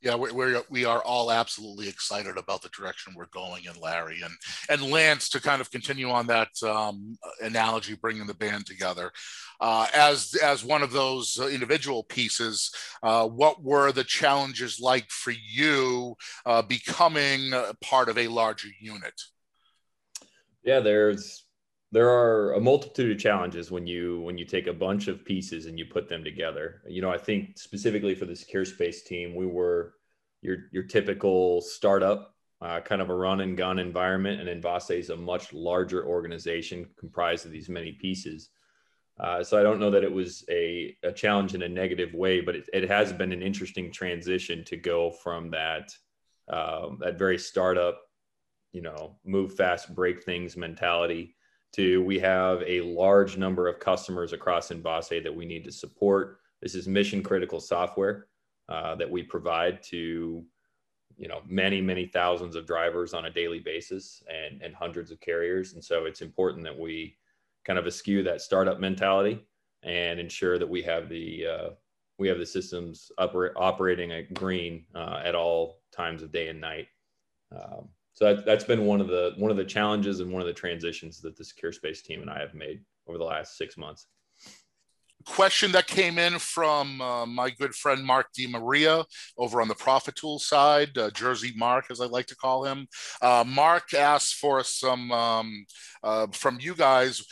Yeah, 0.00 0.16
we're, 0.16 0.32
we're, 0.34 0.62
we 0.68 0.84
are 0.84 1.00
all 1.02 1.30
absolutely 1.30 1.88
excited 1.88 2.36
about 2.36 2.60
the 2.60 2.68
direction 2.70 3.14
we're 3.14 3.26
going 3.26 3.66
in 3.66 3.80
Larry 3.80 4.20
and, 4.24 4.34
and 4.68 4.90
Lance 4.90 5.28
to 5.28 5.40
kind 5.40 5.60
of 5.60 5.70
continue 5.70 6.10
on 6.10 6.26
that 6.26 6.48
um, 6.64 7.16
analogy, 7.40 7.94
bringing 7.94 8.26
the 8.26 8.34
band 8.34 8.66
together. 8.66 9.12
Uh, 9.60 9.86
as, 9.94 10.34
as 10.42 10.64
one 10.64 10.82
of 10.82 10.90
those 10.90 11.38
individual 11.38 12.02
pieces, 12.02 12.74
uh, 13.04 13.28
what 13.28 13.62
were 13.62 13.92
the 13.92 14.02
challenges 14.02 14.80
like 14.80 15.08
for 15.08 15.30
you 15.30 16.16
uh, 16.46 16.62
becoming 16.62 17.52
part 17.80 18.08
of 18.08 18.18
a 18.18 18.26
larger 18.26 18.68
unit? 18.80 19.14
Yeah, 20.64 20.80
there's 20.80 21.44
there 21.90 22.08
are 22.08 22.54
a 22.54 22.60
multitude 22.60 23.14
of 23.14 23.18
challenges 23.22 23.70
when 23.70 23.86
you 23.86 24.20
when 24.22 24.38
you 24.38 24.44
take 24.44 24.66
a 24.66 24.72
bunch 24.72 25.08
of 25.08 25.24
pieces 25.24 25.66
and 25.66 25.78
you 25.78 25.84
put 25.84 26.08
them 26.08 26.24
together. 26.24 26.82
You 26.88 27.02
know, 27.02 27.10
I 27.10 27.18
think 27.18 27.58
specifically 27.58 28.14
for 28.14 28.24
the 28.24 28.36
secure 28.36 28.64
space 28.64 29.02
team, 29.02 29.34
we 29.34 29.46
were 29.46 29.94
your 30.40 30.56
your 30.72 30.84
typical 30.84 31.60
startup, 31.60 32.34
uh, 32.60 32.80
kind 32.80 33.02
of 33.02 33.10
a 33.10 33.14
run 33.14 33.40
and 33.40 33.56
gun 33.56 33.78
environment, 33.78 34.40
and 34.40 34.62
Envase 34.62 34.98
is 34.98 35.10
a 35.10 35.16
much 35.16 35.52
larger 35.52 36.06
organization 36.06 36.88
comprised 36.98 37.44
of 37.44 37.52
these 37.52 37.68
many 37.68 37.92
pieces. 37.92 38.50
Uh, 39.20 39.44
so 39.44 39.60
I 39.60 39.62
don't 39.62 39.78
know 39.78 39.90
that 39.90 40.04
it 40.04 40.12
was 40.12 40.44
a, 40.50 40.96
a 41.02 41.12
challenge 41.12 41.54
in 41.54 41.62
a 41.62 41.68
negative 41.68 42.14
way, 42.14 42.40
but 42.40 42.56
it, 42.56 42.68
it 42.72 42.88
has 42.88 43.12
been 43.12 43.30
an 43.30 43.42
interesting 43.42 43.92
transition 43.92 44.64
to 44.64 44.76
go 44.76 45.10
from 45.10 45.50
that 45.50 45.92
um, 46.48 46.98
that 47.00 47.18
very 47.18 47.38
startup 47.38 48.00
you 48.72 48.82
know 48.82 49.16
move 49.24 49.54
fast 49.54 49.94
break 49.94 50.22
things 50.22 50.56
mentality 50.56 51.34
to 51.72 52.02
we 52.04 52.18
have 52.18 52.62
a 52.66 52.80
large 52.82 53.36
number 53.36 53.66
of 53.66 53.80
customers 53.80 54.32
across 54.32 54.70
Envase 54.70 55.22
that 55.22 55.34
we 55.34 55.46
need 55.46 55.64
to 55.64 55.72
support. 55.72 56.38
This 56.60 56.74
is 56.74 56.86
mission 56.86 57.22
critical 57.22 57.60
software 57.60 58.26
uh, 58.68 58.94
that 58.96 59.10
we 59.10 59.22
provide 59.22 59.82
to 59.84 60.44
you 61.16 61.28
know 61.28 61.40
many 61.46 61.80
many 61.80 62.06
thousands 62.06 62.56
of 62.56 62.66
drivers 62.66 63.14
on 63.14 63.26
a 63.26 63.30
daily 63.30 63.60
basis 63.60 64.22
and 64.28 64.62
and 64.62 64.74
hundreds 64.74 65.10
of 65.10 65.20
carriers. 65.20 65.74
And 65.74 65.84
so 65.84 66.04
it's 66.04 66.22
important 66.22 66.64
that 66.64 66.78
we 66.78 67.16
kind 67.64 67.78
of 67.78 67.86
eschew 67.86 68.22
that 68.24 68.40
startup 68.40 68.80
mentality 68.80 69.44
and 69.82 70.18
ensure 70.18 70.58
that 70.58 70.68
we 70.68 70.82
have 70.82 71.08
the 71.08 71.46
uh, 71.46 71.68
we 72.18 72.28
have 72.28 72.38
the 72.38 72.46
systems 72.46 73.10
oper- 73.18 73.52
operating 73.56 74.12
at 74.12 74.32
green 74.34 74.84
uh, 74.94 75.20
at 75.24 75.34
all 75.34 75.80
times 75.90 76.22
of 76.22 76.32
day 76.32 76.48
and 76.48 76.60
night. 76.60 76.86
Um, 77.50 77.88
so 78.14 78.34
that, 78.34 78.44
that's 78.44 78.64
been 78.64 78.84
one 78.84 79.00
of 79.00 79.08
the 79.08 79.32
one 79.36 79.50
of 79.50 79.56
the 79.56 79.64
challenges 79.64 80.20
and 80.20 80.30
one 80.30 80.42
of 80.42 80.46
the 80.46 80.52
transitions 80.52 81.20
that 81.22 81.36
the 81.36 81.44
secure 81.44 81.72
space 81.72 82.02
team 82.02 82.20
and 82.20 82.30
I 82.30 82.40
have 82.40 82.54
made 82.54 82.80
over 83.08 83.18
the 83.18 83.24
last 83.24 83.56
six 83.56 83.76
months. 83.76 84.06
Question 85.24 85.70
that 85.72 85.86
came 85.86 86.18
in 86.18 86.38
from 86.40 87.00
uh, 87.00 87.24
my 87.26 87.48
good 87.50 87.74
friend 87.74 88.04
Mark 88.04 88.26
DiMaria 88.36 89.04
over 89.38 89.62
on 89.62 89.68
the 89.68 89.74
Profit 89.74 90.16
Tool 90.16 90.40
side, 90.40 90.98
uh, 90.98 91.10
Jersey 91.10 91.52
Mark, 91.56 91.86
as 91.90 92.00
I 92.00 92.06
like 92.06 92.26
to 92.26 92.36
call 92.36 92.64
him. 92.64 92.88
Uh, 93.20 93.44
Mark 93.46 93.94
asked 93.94 94.34
for 94.34 94.64
some 94.64 95.12
um, 95.12 95.64
uh, 96.02 96.26
from 96.32 96.58
you 96.60 96.74
guys 96.74 97.24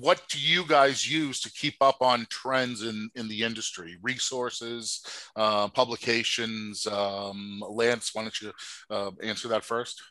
what 0.00 0.22
do 0.28 0.38
you 0.38 0.64
guys 0.66 1.10
use 1.10 1.40
to 1.40 1.52
keep 1.52 1.76
up 1.80 2.00
on 2.00 2.26
trends 2.30 2.82
in, 2.82 3.10
in 3.14 3.28
the 3.28 3.42
industry? 3.42 3.96
Resources 4.02 5.02
uh, 5.36 5.68
publications 5.68 6.86
um, 6.86 7.62
lance 7.68 8.14
why 8.14 8.22
don't 8.22 8.40
you 8.40 8.52
uh, 8.90 9.10
answer 9.22 9.48
that 9.48 9.64
first? 9.64 10.02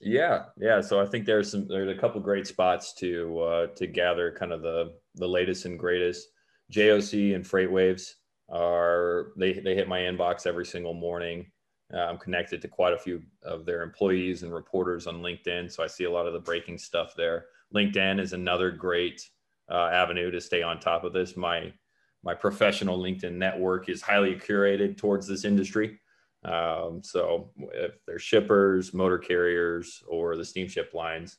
Yeah 0.00 0.44
yeah. 0.58 0.80
So 0.80 1.00
i 1.00 1.06
think 1.06 1.26
there's 1.26 1.50
some 1.50 1.68
there's 1.68 1.96
a 1.96 2.00
couple 2.00 2.20
great 2.20 2.46
spots 2.46 2.94
to 2.94 3.40
uh, 3.40 3.66
to 3.76 3.86
gather 3.86 4.34
kind 4.38 4.52
of 4.52 4.62
the 4.62 4.94
the 5.14 5.28
latest 5.28 5.64
and 5.64 5.78
greatest. 5.78 6.28
JOC 6.72 7.34
and 7.34 7.44
FreightWaves 7.44 8.14
are 8.50 9.32
they 9.36 9.52
they 9.52 9.74
hit 9.74 9.88
my 9.88 10.00
inbox 10.00 10.46
every 10.46 10.66
single 10.66 10.94
morning. 10.94 11.46
Uh, 11.92 11.98
i'm 11.98 12.16
connected 12.16 12.62
to 12.62 12.66
quite 12.66 12.94
a 12.94 12.98
few 12.98 13.22
of 13.42 13.66
their 13.66 13.82
employees 13.82 14.42
and 14.42 14.54
reporters 14.54 15.06
on 15.06 15.16
linkedin 15.16 15.70
so 15.70 15.82
i 15.84 15.86
see 15.86 16.04
a 16.04 16.10
lot 16.10 16.26
of 16.26 16.32
the 16.32 16.40
breaking 16.40 16.78
stuff 16.78 17.12
there 17.14 17.44
LinkedIn 17.74 18.20
is 18.20 18.32
another 18.32 18.70
great 18.70 19.28
uh, 19.70 19.88
avenue 19.92 20.30
to 20.30 20.40
stay 20.40 20.62
on 20.62 20.78
top 20.78 21.04
of 21.04 21.12
this. 21.12 21.36
My 21.36 21.72
my 22.22 22.34
professional 22.34 22.98
LinkedIn 22.98 23.34
network 23.34 23.88
is 23.88 24.00
highly 24.00 24.34
curated 24.34 24.96
towards 24.96 25.26
this 25.26 25.44
industry. 25.44 26.00
Um, 26.44 27.02
so 27.02 27.50
if 27.74 27.92
they're 28.06 28.18
shippers, 28.18 28.94
motor 28.94 29.18
carriers, 29.18 30.02
or 30.08 30.36
the 30.36 30.44
steamship 30.44 30.94
lines, 30.94 31.36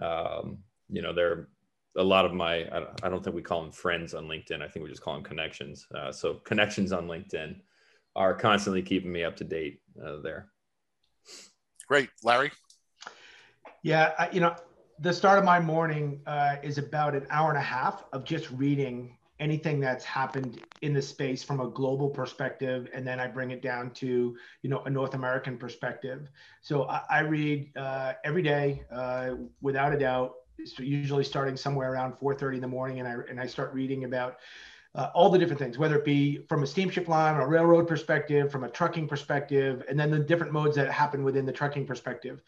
um, 0.00 0.58
you 0.88 1.02
know, 1.02 1.12
they're 1.12 1.48
a 1.96 2.02
lot 2.02 2.24
of 2.24 2.32
my, 2.32 2.68
I 3.02 3.08
don't 3.08 3.22
think 3.22 3.34
we 3.34 3.42
call 3.42 3.62
them 3.62 3.72
friends 3.72 4.14
on 4.14 4.24
LinkedIn. 4.26 4.62
I 4.62 4.68
think 4.68 4.84
we 4.84 4.90
just 4.90 5.02
call 5.02 5.14
them 5.14 5.24
connections. 5.24 5.86
Uh, 5.94 6.12
so 6.12 6.34
connections 6.34 6.92
on 6.92 7.08
LinkedIn 7.08 7.56
are 8.14 8.34
constantly 8.34 8.82
keeping 8.82 9.12
me 9.12 9.24
up 9.24 9.36
to 9.36 9.44
date 9.44 9.80
uh, 10.04 10.20
there. 10.20 10.48
Great. 11.88 12.10
Larry? 12.22 12.52
Yeah, 13.82 14.12
I, 14.18 14.30
you 14.30 14.40
know, 14.40 14.54
the 15.00 15.12
start 15.12 15.38
of 15.38 15.44
my 15.44 15.60
morning 15.60 16.20
uh, 16.26 16.56
is 16.62 16.78
about 16.78 17.14
an 17.14 17.26
hour 17.30 17.50
and 17.50 17.58
a 17.58 17.62
half 17.62 18.04
of 18.12 18.24
just 18.24 18.50
reading 18.50 19.16
anything 19.38 19.78
that's 19.78 20.04
happened 20.04 20.60
in 20.82 20.92
the 20.92 21.02
space 21.02 21.44
from 21.44 21.60
a 21.60 21.68
global 21.68 22.08
perspective 22.08 22.88
and 22.92 23.06
then 23.06 23.20
i 23.20 23.26
bring 23.26 23.52
it 23.52 23.62
down 23.62 23.90
to 23.92 24.36
you 24.62 24.70
know 24.70 24.82
a 24.84 24.90
north 24.90 25.14
american 25.14 25.56
perspective. 25.56 26.28
So 26.60 26.88
i, 26.88 27.02
I 27.08 27.18
read 27.20 27.70
uh, 27.76 28.14
every 28.24 28.42
day 28.42 28.82
uh, 28.90 29.34
without 29.60 29.92
a 29.92 29.98
doubt 29.98 30.34
usually 30.78 31.22
starting 31.22 31.56
somewhere 31.56 31.92
around 31.92 32.14
4.30 32.14 32.56
in 32.56 32.60
the 32.60 32.68
morning 32.68 32.98
and 32.98 33.08
i, 33.08 33.14
and 33.30 33.40
I 33.40 33.46
start 33.46 33.72
reading 33.72 34.04
about 34.04 34.38
uh, 34.94 35.10
all 35.14 35.28
the 35.28 35.38
different 35.38 35.60
things, 35.60 35.76
whether 35.78 35.96
it 35.96 36.04
be 36.04 36.38
from 36.48 36.62
a 36.62 36.66
steamship 36.66 37.06
line 37.08 37.36
or 37.36 37.42
a 37.42 37.46
railroad 37.46 37.86
perspective, 37.86 38.50
from 38.50 38.64
a 38.64 38.68
trucking 38.70 39.06
perspective, 39.06 39.84
and 39.88 40.00
then 40.00 40.10
the 40.10 40.18
different 40.18 40.50
modes 40.50 40.74
that 40.74 40.90
happen 40.90 41.22
within 41.22 41.44
the 41.44 41.52
trucking 41.52 41.86
perspective 41.86 42.42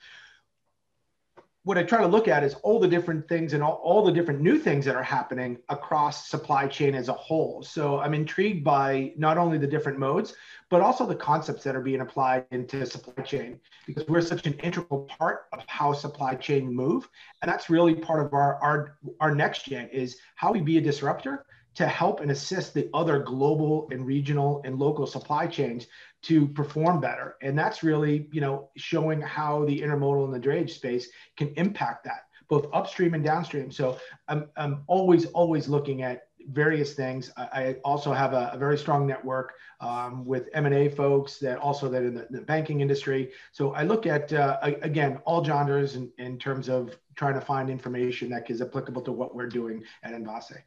what 1.62 1.76
I 1.76 1.83
try 1.83 2.00
to 2.00 2.07
look 2.07 2.26
at 2.26 2.43
is 2.43 2.55
all 2.62 2.81
the 2.81 2.88
different 2.88 3.29
things 3.29 3.52
and 3.52 3.62
all, 3.62 3.81
all 3.85 4.02
the 4.02 4.12
different 4.12 4.40
new 4.40 4.59
things 4.59 4.85
that 4.87 4.97
are 4.97 5.02
happening 5.02 5.59
across 5.69 6.29
supply 6.29 6.67
chain 6.67 6.95
as 6.95 7.09
a 7.09 7.12
whole. 7.12 7.62
So 7.62 8.00
I'm 8.00 8.14
intrigued 8.14 8.64
by 8.64 9.12
not 9.19 9.37
only 9.37 9.59
the 9.59 9.67
different 9.67 9.99
modes, 9.99 10.35
but 10.71 10.81
also 10.81 11.05
the 11.05 11.14
concepts 11.14 11.62
that 11.64 11.76
are 11.76 11.83
being 11.83 12.00
applied 12.00 12.47
into 12.50 12.87
supply 12.87 13.23
chain 13.25 13.61
because 13.87 14.07
we're 14.09 14.23
such 14.23 14.47
an 14.47 14.55
integral 14.55 15.00
part 15.19 15.47
of 15.52 15.62
how 15.67 15.93
supply 15.93 16.35
chain 16.35 16.75
move. 16.75 17.09
And 17.43 17.50
that's 17.50 17.69
really 17.69 17.95
part 17.95 18.25
of 18.25 18.33
our, 18.33 18.55
our, 18.62 18.97
our 19.21 19.35
next 19.35 19.67
gen 19.67 19.88
is 19.88 20.17
how 20.37 20.52
we 20.52 20.62
be 20.62 20.79
a 20.79 20.81
disruptor 20.81 21.45
to 21.80 21.87
help 21.87 22.20
and 22.20 22.30
assist 22.30 22.75
the 22.75 22.90
other 22.92 23.20
global 23.20 23.88
and 23.90 24.04
regional 24.04 24.60
and 24.66 24.78
local 24.78 25.06
supply 25.06 25.46
chains 25.46 25.87
to 26.20 26.46
perform 26.49 27.00
better. 27.00 27.37
And 27.40 27.58
that's 27.58 27.82
really, 27.82 28.28
you 28.32 28.42
know, 28.42 28.68
showing 28.76 29.18
how 29.22 29.64
the 29.64 29.80
intermodal 29.80 30.26
and 30.26 30.34
the 30.34 30.46
drayage 30.46 30.72
space 30.72 31.08
can 31.38 31.54
impact 31.56 32.04
that, 32.04 32.25
both 32.50 32.66
upstream 32.75 33.14
and 33.14 33.25
downstream. 33.25 33.72
So 33.72 33.99
I'm, 34.28 34.50
I'm 34.58 34.82
always, 34.88 35.25
always 35.28 35.68
looking 35.68 36.02
at 36.02 36.25
various 36.50 36.92
things. 36.92 37.32
I, 37.38 37.76
also 37.82 38.12
have 38.12 38.34
a, 38.34 38.50
a, 38.52 38.58
very 38.58 38.76
strong 38.76 39.06
network 39.06 39.54
um, 39.80 40.26
with 40.26 40.50
M&A 40.52 40.90
folks 40.90 41.38
that 41.38 41.56
also 41.56 41.88
that 41.88 42.02
in 42.02 42.14
the, 42.14 42.26
the 42.28 42.42
banking 42.42 42.82
industry. 42.82 43.30
So 43.52 43.72
I 43.72 43.84
look 43.84 44.04
at, 44.04 44.34
uh, 44.34 44.58
again, 44.82 45.18
all 45.25 45.42
genres 45.42 45.96
in, 45.96 46.12
in 46.18 46.38
terms 46.38 46.68
of 46.68 46.94
trying 47.16 47.34
to 47.34 47.40
find 47.40 47.70
information 47.70 48.28
that 48.30 48.50
is 48.50 48.60
applicable 48.60 49.00
to 49.02 49.12
what 49.12 49.34
we're 49.34 49.49
doing 49.49 49.82
at 50.02 50.12
Envase 50.12 50.58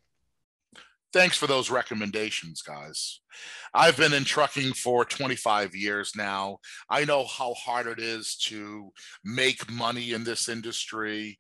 thanks 1.14 1.38
for 1.38 1.48
those 1.48 1.70
recommendations, 1.70 2.62
guys. 2.62 3.22
I've 3.74 3.98
been 3.98 4.14
in 4.14 4.26
trucking 4.26 4.74
for 4.74 5.06
25 5.06 5.76
years 5.76 6.14
now. 6.16 6.58
I 6.90 7.06
know 7.06 7.26
how 7.26 7.54
hard 7.54 7.88
it 7.88 8.00
is 8.00 8.36
to 8.48 8.92
make 9.24 9.72
money 9.72 10.12
in 10.12 10.24
this 10.24 10.50
industry. 10.50 11.38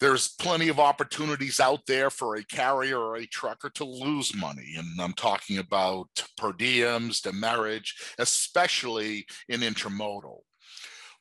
There's 0.00 0.28
plenty 0.28 0.68
of 0.68 0.78
opportunities 0.78 1.58
out 1.58 1.80
there 1.86 2.10
for 2.10 2.36
a 2.36 2.44
carrier 2.44 2.98
or 2.98 3.16
a 3.16 3.26
trucker 3.26 3.70
to 3.70 3.84
lose 3.84 4.34
money. 4.34 4.74
And 4.76 5.00
I'm 5.00 5.14
talking 5.14 5.58
about 5.58 6.08
per 6.36 6.52
diems, 6.52 7.22
demurrage, 7.22 7.94
especially 8.18 9.26
in 9.48 9.60
intermodal 9.60 10.40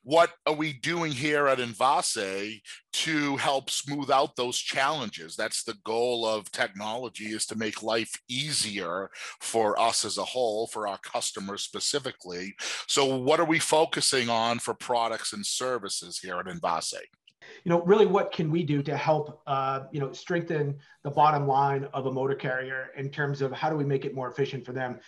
what 0.08 0.32
are 0.46 0.54
we 0.54 0.72
doing 0.72 1.12
here 1.12 1.50
at 1.50 1.58
Envase 1.58 2.62
to 2.94 3.36
help 3.36 3.70
smooth 3.70 4.10
out 4.10 4.38
those 4.38 4.58
challenges? 4.58 5.36
That's 5.36 5.66
the 5.66 5.76
goal 5.84 6.26
of 6.26 6.50
technology 6.50 7.26
is 7.26 7.46
to 7.48 7.58
make 7.58 7.84
life 7.84 8.18
easier 8.30 9.10
for 9.42 9.78
us 9.78 10.06
as 10.06 10.18
a 10.18 10.24
whole, 10.24 10.68
for 10.68 10.88
our 10.88 10.98
customers 11.00 11.64
specifically. 11.64 12.56
So 12.88 13.18
what 13.18 13.42
are 13.42 13.46
we 13.46 13.60
focusing 13.60 14.30
on 14.30 14.60
for 14.60 14.74
products 14.74 15.34
and 15.34 15.46
services 15.46 16.20
here 16.20 16.40
at 16.40 16.46
Envase? 16.46 17.02
you 17.64 17.70
know 17.70 17.82
really 17.84 18.06
what 18.06 18.34
can 18.34 18.52
we 18.52 18.62
do 18.62 18.84
to 18.84 18.98
help 18.98 19.42
uh, 19.48 19.84
you 19.92 20.02
know 20.02 20.12
strengthen 20.12 20.76
the 21.04 21.10
bottom 21.10 21.48
line 21.48 21.88
of 21.94 22.06
a 22.06 22.12
motor 22.12 22.36
carrier 22.36 22.88
in 22.98 23.10
terms 23.10 23.42
of 23.42 23.54
how 23.54 23.70
do 23.70 23.78
we 23.78 23.86
make 23.86 24.04
it 24.04 24.14
more 24.14 24.30
efficient 24.30 24.66
for 24.66 24.74
them 24.74 25.00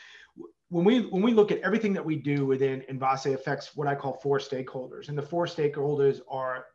when 0.70 0.86
we 0.86 1.02
when 1.08 1.22
we 1.24 1.34
look 1.34 1.52
at 1.52 1.60
everything 1.60 1.94
that 1.94 2.06
we 2.06 2.16
do 2.16 2.46
within 2.46 2.84
Envase 2.90 3.34
affects 3.34 3.76
what 3.76 3.88
I 3.88 3.96
call 3.96 4.14
four 4.14 4.38
stakeholders, 4.38 5.10
and 5.10 5.18
the 5.18 5.22
four 5.22 5.46
stakeholders 5.46 6.22
are 6.30 6.66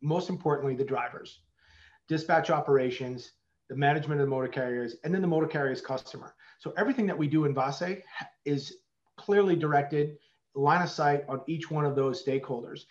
most 0.00 0.30
importantly 0.30 0.74
the 0.74 0.84
drivers, 0.84 1.40
dispatch 2.08 2.50
operations, 2.50 3.32
the 3.68 3.76
management 3.76 4.20
of 4.20 4.26
the 4.26 4.30
motor 4.30 4.48
carriers, 4.48 4.96
and 5.04 5.12
then 5.12 5.20
the 5.20 5.28
motor 5.28 5.48
carrier's 5.48 5.80
customer. 5.80 6.34
So 6.58 6.72
everything 6.76 7.06
that 7.06 7.18
we 7.18 7.26
do 7.26 7.42
Envase 7.42 8.02
is 8.44 8.76
clearly 9.16 9.56
directed, 9.56 10.16
line 10.54 10.82
of 10.82 10.90
sight 10.90 11.24
on 11.28 11.40
each 11.48 11.70
one 11.70 11.84
of 11.84 11.96
those 11.96 12.24
stakeholders. 12.24 12.82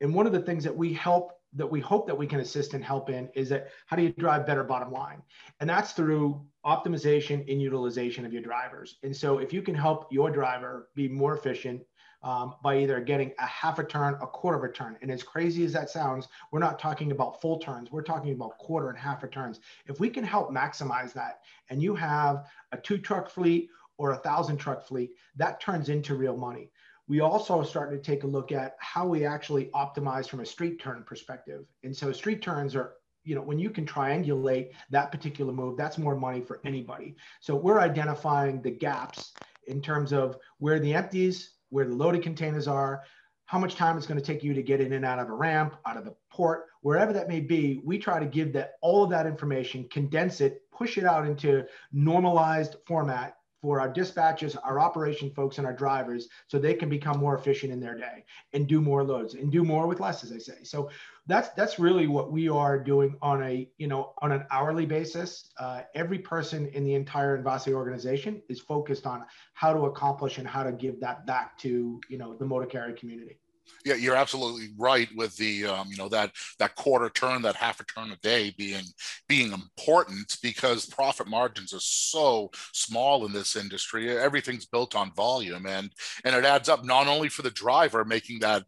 And 0.00 0.14
one 0.14 0.26
of 0.26 0.32
the 0.32 0.42
things 0.42 0.64
that 0.64 0.76
we 0.76 0.92
help 0.92 1.32
that 1.54 1.66
we 1.66 1.80
hope 1.80 2.06
that 2.06 2.16
we 2.16 2.26
can 2.26 2.40
assist 2.40 2.74
and 2.74 2.84
help 2.84 3.08
in 3.10 3.28
is 3.34 3.48
that 3.48 3.68
how 3.86 3.96
do 3.96 4.02
you 4.02 4.12
drive 4.12 4.46
better 4.46 4.64
bottom 4.64 4.92
line? 4.92 5.22
And 5.60 5.68
that's 5.68 5.92
through 5.92 6.44
optimization 6.64 7.50
and 7.50 7.60
utilization 7.60 8.26
of 8.26 8.32
your 8.32 8.42
drivers. 8.42 8.96
And 9.02 9.16
so 9.16 9.38
if 9.38 9.52
you 9.52 9.62
can 9.62 9.74
help 9.74 10.12
your 10.12 10.30
driver 10.30 10.90
be 10.94 11.08
more 11.08 11.34
efficient 11.34 11.82
um, 12.22 12.56
by 12.62 12.78
either 12.78 13.00
getting 13.00 13.32
a 13.38 13.46
half 13.46 13.78
a 13.78 13.84
turn 13.84 14.14
a 14.14 14.26
quarter 14.26 14.58
of 14.58 14.64
a 14.64 14.72
turn 14.72 14.98
and 15.02 15.10
as 15.10 15.22
crazy 15.22 15.64
as 15.64 15.72
that 15.72 15.88
sounds 15.88 16.26
we're 16.50 16.58
not 16.58 16.76
talking 16.76 17.12
about 17.12 17.40
full 17.40 17.60
turns 17.60 17.92
we're 17.92 18.02
talking 18.02 18.32
about 18.32 18.58
quarter 18.58 18.88
and 18.88 18.98
half 18.98 19.22
a 19.22 19.28
turns. 19.28 19.60
If 19.86 20.00
we 20.00 20.10
can 20.10 20.24
help 20.24 20.50
maximize 20.50 21.12
that 21.12 21.40
and 21.70 21.80
you 21.80 21.94
have 21.94 22.46
a 22.72 22.76
two 22.76 22.98
truck 22.98 23.30
fleet 23.30 23.70
or 23.98 24.12
a 24.12 24.16
thousand 24.16 24.56
truck 24.56 24.86
fleet 24.86 25.12
that 25.36 25.60
turns 25.60 25.88
into 25.88 26.16
real 26.16 26.36
money 26.36 26.70
we 27.08 27.20
also 27.20 27.62
started 27.62 28.02
to 28.02 28.10
take 28.10 28.22
a 28.22 28.26
look 28.26 28.52
at 28.52 28.76
how 28.78 29.06
we 29.06 29.24
actually 29.24 29.66
optimize 29.74 30.28
from 30.28 30.40
a 30.40 30.46
street 30.46 30.78
turn 30.78 31.02
perspective. 31.04 31.64
And 31.82 31.96
so 31.96 32.12
street 32.12 32.42
turns 32.42 32.76
are 32.76 32.94
you 33.24 33.34
know 33.34 33.42
when 33.42 33.58
you 33.58 33.68
can 33.68 33.84
triangulate 33.84 34.70
that 34.90 35.10
particular 35.12 35.52
move 35.52 35.76
that's 35.76 35.98
more 35.98 36.16
money 36.16 36.40
for 36.40 36.60
anybody 36.64 37.16
so 37.40 37.54
we're 37.54 37.80
identifying 37.80 38.62
the 38.62 38.70
gaps 38.70 39.32
in 39.66 39.82
terms 39.82 40.12
of 40.12 40.38
where 40.58 40.78
the 40.78 40.94
empties 40.94 41.50
where 41.68 41.84
the 41.84 41.94
loaded 41.94 42.22
containers 42.22 42.66
are 42.68 43.02
how 43.44 43.58
much 43.58 43.74
time 43.74 43.96
it's 43.96 44.06
going 44.06 44.20
to 44.20 44.24
take 44.24 44.44
you 44.44 44.54
to 44.54 44.62
get 44.62 44.80
in 44.80 44.92
and 44.92 45.04
out 45.04 45.18
of 45.18 45.28
a 45.28 45.32
ramp 45.32 45.74
out 45.84 45.96
of 45.96 46.04
the 46.04 46.14
port 46.30 46.66
wherever 46.80 47.12
that 47.12 47.28
may 47.28 47.40
be 47.40 47.82
we 47.84 47.98
try 47.98 48.18
to 48.18 48.24
give 48.24 48.52
that 48.52 48.74
all 48.80 49.02
of 49.02 49.10
that 49.10 49.26
information 49.26 49.86
condense 49.90 50.40
it 50.40 50.62
push 50.70 50.96
it 50.96 51.04
out 51.04 51.26
into 51.26 51.66
normalized 51.92 52.76
format 52.86 53.37
for 53.60 53.80
our 53.80 53.88
dispatches, 53.88 54.56
our 54.56 54.78
operation 54.78 55.30
folks, 55.30 55.58
and 55.58 55.66
our 55.66 55.72
drivers 55.72 56.28
so 56.46 56.58
they 56.58 56.74
can 56.74 56.88
become 56.88 57.18
more 57.18 57.36
efficient 57.36 57.72
in 57.72 57.80
their 57.80 57.96
day 57.96 58.24
and 58.52 58.66
do 58.66 58.80
more 58.80 59.02
loads 59.02 59.34
and 59.34 59.50
do 59.50 59.64
more 59.64 59.86
with 59.86 60.00
less, 60.00 60.22
as 60.24 60.32
I 60.32 60.38
say. 60.38 60.62
So 60.62 60.90
that's 61.26 61.50
that's 61.50 61.78
really 61.78 62.06
what 62.06 62.32
we 62.32 62.48
are 62.48 62.78
doing 62.78 63.16
on 63.20 63.42
a 63.42 63.68
you 63.78 63.86
know 63.86 64.14
on 64.22 64.32
an 64.32 64.44
hourly 64.50 64.86
basis. 64.86 65.50
Uh, 65.58 65.82
every 65.94 66.18
person 66.18 66.66
in 66.68 66.84
the 66.84 66.94
entire 66.94 67.42
Envase 67.42 67.72
organization 67.72 68.42
is 68.48 68.60
focused 68.60 69.06
on 69.06 69.24
how 69.54 69.72
to 69.72 69.86
accomplish 69.86 70.38
and 70.38 70.46
how 70.46 70.62
to 70.62 70.72
give 70.72 71.00
that 71.00 71.26
back 71.26 71.58
to 71.58 72.00
you 72.08 72.18
know 72.18 72.34
the 72.34 72.44
motor 72.44 72.66
carrier 72.66 72.94
community. 72.94 73.38
Yeah, 73.84 73.94
you're 73.94 74.16
absolutely 74.16 74.68
right 74.76 75.08
with 75.14 75.36
the 75.36 75.66
um, 75.66 75.88
you 75.90 75.96
know 75.96 76.08
that 76.08 76.32
that 76.58 76.74
quarter 76.74 77.10
turn, 77.10 77.42
that 77.42 77.56
half 77.56 77.80
a 77.80 77.84
turn 77.84 78.10
a 78.10 78.16
day 78.16 78.54
being 78.56 78.84
being 79.28 79.52
important 79.52 80.38
because 80.42 80.86
profit 80.86 81.28
margins 81.28 81.72
are 81.74 81.80
so 81.80 82.50
small 82.72 83.26
in 83.26 83.32
this 83.32 83.56
industry. 83.56 84.10
Everything's 84.16 84.66
built 84.66 84.96
on 84.96 85.12
volume, 85.14 85.66
and 85.66 85.92
and 86.24 86.34
it 86.34 86.44
adds 86.44 86.68
up 86.68 86.84
not 86.84 87.06
only 87.06 87.28
for 87.28 87.42
the 87.42 87.50
driver 87.50 88.04
making 88.04 88.40
that 88.40 88.64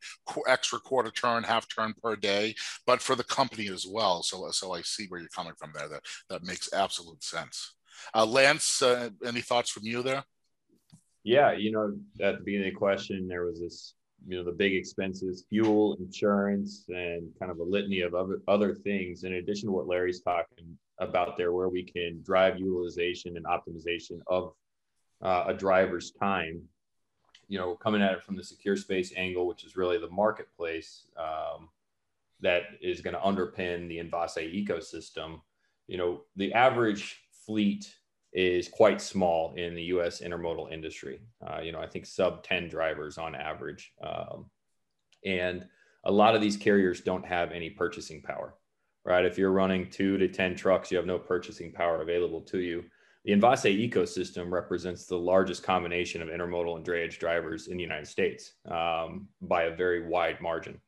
extra 0.46 0.78
quarter 0.78 1.10
turn, 1.10 1.42
half 1.42 1.66
turn 1.68 1.94
per 2.02 2.14
day, 2.16 2.54
but 2.86 3.00
for 3.00 3.16
the 3.16 3.24
company 3.24 3.68
as 3.68 3.86
well. 3.88 4.22
So 4.22 4.50
so 4.50 4.74
I 4.74 4.82
see 4.82 5.06
where 5.08 5.20
you're 5.20 5.28
coming 5.30 5.54
from 5.58 5.72
there. 5.74 5.88
That 5.88 6.02
that 6.28 6.44
makes 6.44 6.72
absolute 6.72 7.24
sense. 7.24 7.74
Uh, 8.14 8.26
Lance, 8.26 8.82
uh, 8.82 9.10
any 9.24 9.40
thoughts 9.40 9.70
from 9.70 9.84
you 9.84 10.02
there? 10.02 10.24
Yeah, 11.22 11.52
you 11.52 11.70
know, 11.70 11.98
at 12.20 12.38
the 12.38 12.44
beginning 12.44 12.68
of 12.68 12.74
the 12.74 12.78
question, 12.78 13.28
there 13.28 13.44
was 13.44 13.60
this 13.60 13.94
you 14.26 14.36
know 14.36 14.44
the 14.44 14.52
big 14.52 14.74
expenses 14.74 15.44
fuel 15.48 15.96
insurance 15.98 16.84
and 16.88 17.30
kind 17.38 17.50
of 17.50 17.58
a 17.58 17.62
litany 17.62 18.00
of 18.00 18.14
other, 18.14 18.40
other 18.48 18.74
things 18.74 19.24
in 19.24 19.34
addition 19.34 19.68
to 19.68 19.72
what 19.72 19.86
larry's 19.86 20.20
talking 20.20 20.76
about 21.00 21.36
there 21.36 21.52
where 21.52 21.68
we 21.68 21.82
can 21.82 22.22
drive 22.22 22.58
utilization 22.58 23.36
and 23.36 23.46
optimization 23.46 24.20
of 24.26 24.52
uh, 25.22 25.44
a 25.48 25.54
driver's 25.54 26.12
time. 26.12 26.62
You 27.48 27.58
know 27.58 27.74
coming 27.74 28.00
at 28.00 28.12
it 28.12 28.22
from 28.22 28.36
the 28.36 28.44
secure 28.44 28.76
space 28.76 29.12
angle 29.16 29.48
which 29.48 29.64
is 29.64 29.76
really 29.76 29.98
the 29.98 30.10
marketplace 30.10 31.06
um, 31.16 31.68
that 32.40 32.62
is 32.80 33.00
going 33.00 33.14
to 33.14 33.20
underpin 33.20 33.88
the 33.88 33.98
Envase 33.98 34.66
ecosystem. 34.66 35.40
You 35.88 35.98
know 35.98 36.20
the 36.36 36.52
average 36.52 37.20
fleet 37.44 37.92
is 38.32 38.68
quite 38.68 39.00
small 39.00 39.54
in 39.56 39.74
the 39.74 39.82
U.S. 39.84 40.20
intermodal 40.20 40.72
industry. 40.72 41.20
Uh, 41.44 41.60
you 41.60 41.72
know, 41.72 41.80
I 41.80 41.86
think 41.86 42.06
sub 42.06 42.44
10 42.44 42.68
drivers 42.68 43.18
on 43.18 43.34
average. 43.34 43.92
Um, 44.02 44.46
and 45.24 45.66
a 46.04 46.12
lot 46.12 46.34
of 46.34 46.40
these 46.40 46.56
carriers 46.56 47.00
don't 47.00 47.26
have 47.26 47.50
any 47.52 47.70
purchasing 47.70 48.22
power, 48.22 48.54
right? 49.04 49.24
If 49.24 49.36
you're 49.36 49.52
running 49.52 49.90
two 49.90 50.16
to 50.18 50.28
10 50.28 50.54
trucks, 50.56 50.90
you 50.90 50.96
have 50.96 51.06
no 51.06 51.18
purchasing 51.18 51.72
power 51.72 52.02
available 52.02 52.40
to 52.42 52.58
you. 52.58 52.84
The 53.24 53.32
Envase 53.32 53.90
ecosystem 53.90 54.50
represents 54.50 55.04
the 55.04 55.18
largest 55.18 55.62
combination 55.62 56.22
of 56.22 56.28
intermodal 56.28 56.76
and 56.76 56.86
drayage 56.86 57.18
drivers 57.18 57.66
in 57.66 57.76
the 57.76 57.82
United 57.82 58.06
States 58.06 58.52
um, 58.70 59.28
by 59.42 59.64
a 59.64 59.76
very 59.76 60.08
wide 60.08 60.40
margin. 60.40 60.80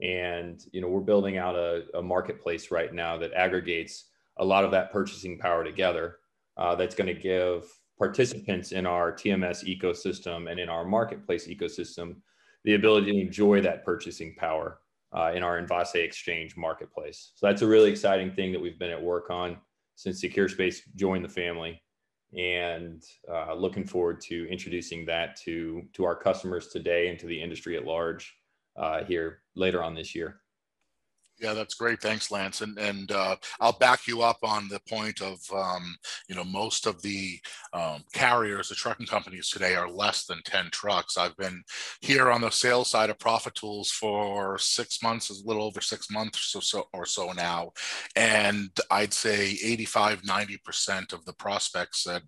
And, 0.00 0.60
you 0.72 0.80
know, 0.80 0.88
we're 0.88 1.00
building 1.00 1.38
out 1.38 1.54
a, 1.54 1.84
a 1.94 2.02
marketplace 2.02 2.70
right 2.70 2.92
now 2.92 3.18
that 3.18 3.32
aggregates 3.32 4.06
a 4.38 4.44
lot 4.44 4.64
of 4.64 4.70
that 4.72 4.90
purchasing 4.90 5.38
power 5.38 5.62
together 5.62 6.18
uh, 6.58 6.74
that's 6.74 6.94
going 6.94 7.14
to 7.14 7.20
give 7.20 7.64
participants 7.98 8.72
in 8.72 8.86
our 8.86 9.12
TMS 9.12 9.64
ecosystem 9.64 10.50
and 10.50 10.60
in 10.60 10.68
our 10.68 10.84
marketplace 10.84 11.48
ecosystem 11.48 12.16
the 12.64 12.74
ability 12.74 13.12
to 13.12 13.20
enjoy 13.20 13.60
that 13.60 13.84
purchasing 13.84 14.34
power 14.36 14.80
uh, 15.16 15.32
in 15.34 15.42
our 15.42 15.60
Envase 15.60 15.94
Exchange 15.94 16.56
marketplace. 16.56 17.32
So 17.34 17.46
that's 17.46 17.62
a 17.62 17.66
really 17.66 17.90
exciting 17.90 18.32
thing 18.32 18.52
that 18.52 18.60
we've 18.60 18.78
been 18.78 18.90
at 18.90 19.02
work 19.02 19.30
on 19.30 19.56
since 19.94 20.20
Secure 20.20 20.48
Space 20.48 20.82
joined 20.94 21.24
the 21.24 21.28
family, 21.28 21.82
and 22.36 23.02
uh, 23.32 23.54
looking 23.54 23.84
forward 23.84 24.20
to 24.20 24.48
introducing 24.48 25.04
that 25.06 25.34
to 25.36 25.82
to 25.94 26.04
our 26.04 26.14
customers 26.14 26.68
today 26.68 27.08
and 27.08 27.18
to 27.18 27.26
the 27.26 27.40
industry 27.40 27.76
at 27.76 27.84
large 27.84 28.36
uh, 28.76 29.02
here 29.04 29.40
later 29.56 29.82
on 29.82 29.94
this 29.94 30.14
year. 30.14 30.40
Yeah, 31.40 31.54
that's 31.54 31.74
great. 31.74 32.00
Thanks, 32.00 32.30
Lance. 32.30 32.62
And 32.62 32.76
and 32.78 33.12
uh, 33.12 33.36
I'll 33.60 33.78
back 33.78 34.06
you 34.08 34.22
up 34.22 34.38
on 34.42 34.68
the 34.68 34.80
point 34.88 35.22
of 35.22 35.38
um, 35.54 35.96
you 36.28 36.34
know 36.34 36.44
most 36.44 36.86
of 36.86 37.00
the 37.02 37.38
um, 37.72 38.02
carriers, 38.12 38.68
the 38.68 38.74
trucking 38.74 39.06
companies 39.06 39.48
today 39.48 39.76
are 39.76 39.88
less 39.88 40.24
than 40.24 40.42
ten 40.44 40.68
trucks. 40.72 41.16
I've 41.16 41.36
been 41.36 41.62
here 42.00 42.30
on 42.30 42.40
the 42.40 42.50
sales 42.50 42.90
side 42.90 43.10
of 43.10 43.18
Profit 43.20 43.54
Tools 43.54 43.90
for 43.90 44.58
six 44.58 45.00
months, 45.02 45.30
a 45.30 45.46
little 45.46 45.62
over 45.62 45.80
six 45.80 46.10
months 46.10 46.54
or 46.56 46.62
so 46.62 46.88
or 46.92 47.06
so 47.06 47.30
now, 47.32 47.70
and 48.16 48.70
I'd 48.90 49.12
say 49.14 49.58
85, 49.62 50.24
90 50.24 50.56
percent 50.64 51.12
of 51.12 51.24
the 51.24 51.34
prospects 51.34 52.02
that 52.04 52.22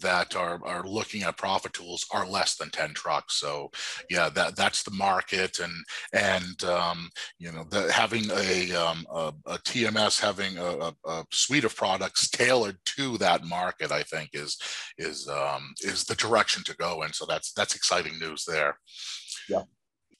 that 0.00 0.34
are 0.34 0.60
are 0.64 0.84
looking 0.86 1.22
at 1.24 1.36
Profit 1.36 1.74
Tools 1.74 2.06
are 2.10 2.26
less 2.26 2.56
than 2.56 2.70
ten 2.70 2.94
trucks. 2.94 3.38
So 3.38 3.70
yeah, 4.08 4.30
that 4.30 4.56
that's 4.56 4.82
the 4.82 4.92
market, 4.92 5.58
and 5.60 5.74
and 6.14 6.64
um, 6.64 7.10
you 7.38 7.52
know 7.52 7.64
the, 7.70 7.92
having 7.92 8.30
a 8.30 8.45
a, 8.46 8.72
um, 8.72 9.06
a, 9.10 9.32
a, 9.46 9.58
TMS 9.58 10.20
having 10.20 10.56
a, 10.58 10.92
a, 11.04 11.24
suite 11.30 11.64
of 11.64 11.76
products 11.76 12.28
tailored 12.30 12.78
to 12.84 13.18
that 13.18 13.44
market, 13.44 13.90
I 13.92 14.02
think 14.02 14.30
is 14.32 14.56
is 14.98 15.28
um, 15.28 15.74
is 15.80 16.04
the 16.04 16.14
direction 16.14 16.62
to 16.64 16.76
go 16.76 17.02
in. 17.02 17.12
So 17.12 17.26
that's 17.26 17.52
that's 17.52 17.74
exciting 17.74 18.18
news 18.18 18.44
there. 18.44 18.78
Yeah. 19.48 19.62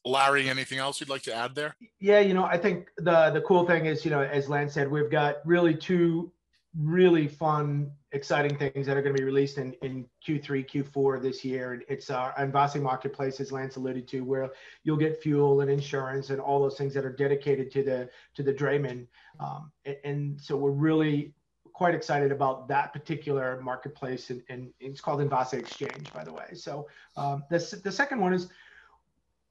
Larry, 0.05 0.49
anything 0.49 0.79
else 0.79 1.01
you'd 1.01 1.09
like 1.09 1.23
to 1.23 1.35
add 1.35 1.55
there? 1.55 1.75
Yeah, 2.01 2.21
you 2.21 2.33
know, 2.33 2.45
I 2.45 2.57
think 2.57 2.89
the 2.99 3.31
the 3.31 3.41
cool 3.41 3.67
thing 3.67 3.87
is, 3.87 4.05
you 4.05 4.11
know, 4.11 4.23
as 4.23 4.49
Lance 4.49 4.75
said, 4.75 4.91
we've 4.91 5.11
got 5.11 5.37
really 5.45 5.75
two 5.75 6.33
really 6.79 7.27
fun, 7.27 7.91
exciting 8.13 8.57
things 8.57 8.87
that 8.87 8.97
are 8.97 9.03
going 9.03 9.15
to 9.15 9.21
be 9.21 9.25
released 9.25 9.59
in, 9.59 9.73
in 9.83 10.07
Q3, 10.27 10.69
Q4 10.69 11.23
this 11.23 11.45
year. 11.45 11.83
It's 11.89 12.11
our 12.11 12.33
Envase 12.35 12.81
Marketplace, 12.81 13.41
as 13.41 13.53
Lance 13.53 13.77
alluded 13.77 14.07
to, 14.09 14.21
where 14.21 14.51
you'll 14.85 14.97
get 14.97 15.23
fuel 15.23 15.63
and 15.63 15.71
insurance 15.71 16.31
and 16.31 16.41
all 16.41 16.61
those 16.61 16.77
things 16.77 16.93
that 16.95 17.05
are 17.05 17.13
dedicated 17.13 17.71
to 17.73 17.83
the 17.83 18.09
to 18.35 18.43
the 18.43 18.53
drayman. 18.53 19.07
Um, 19.41 19.73
and, 19.85 19.97
and, 20.05 20.41
so 20.41 20.57
we're 20.57 20.71
really 20.71 21.35
quite 21.73 21.95
excited 21.95 22.33
about 22.33 22.69
that 22.69 22.93
particular 22.93 23.61
marketplace, 23.63 24.31
and, 24.31 24.43
and 24.49 24.71
it's 24.81 25.01
called 25.01 25.21
Envase 25.21 25.55
Exchange, 25.55 26.13
by 26.13 26.25
the 26.25 26.33
way. 26.33 26.55
So 26.55 26.89
um, 27.17 27.45
the 27.51 27.81
the 27.85 27.93
second 27.93 28.21
one 28.21 28.33
is 28.33 28.49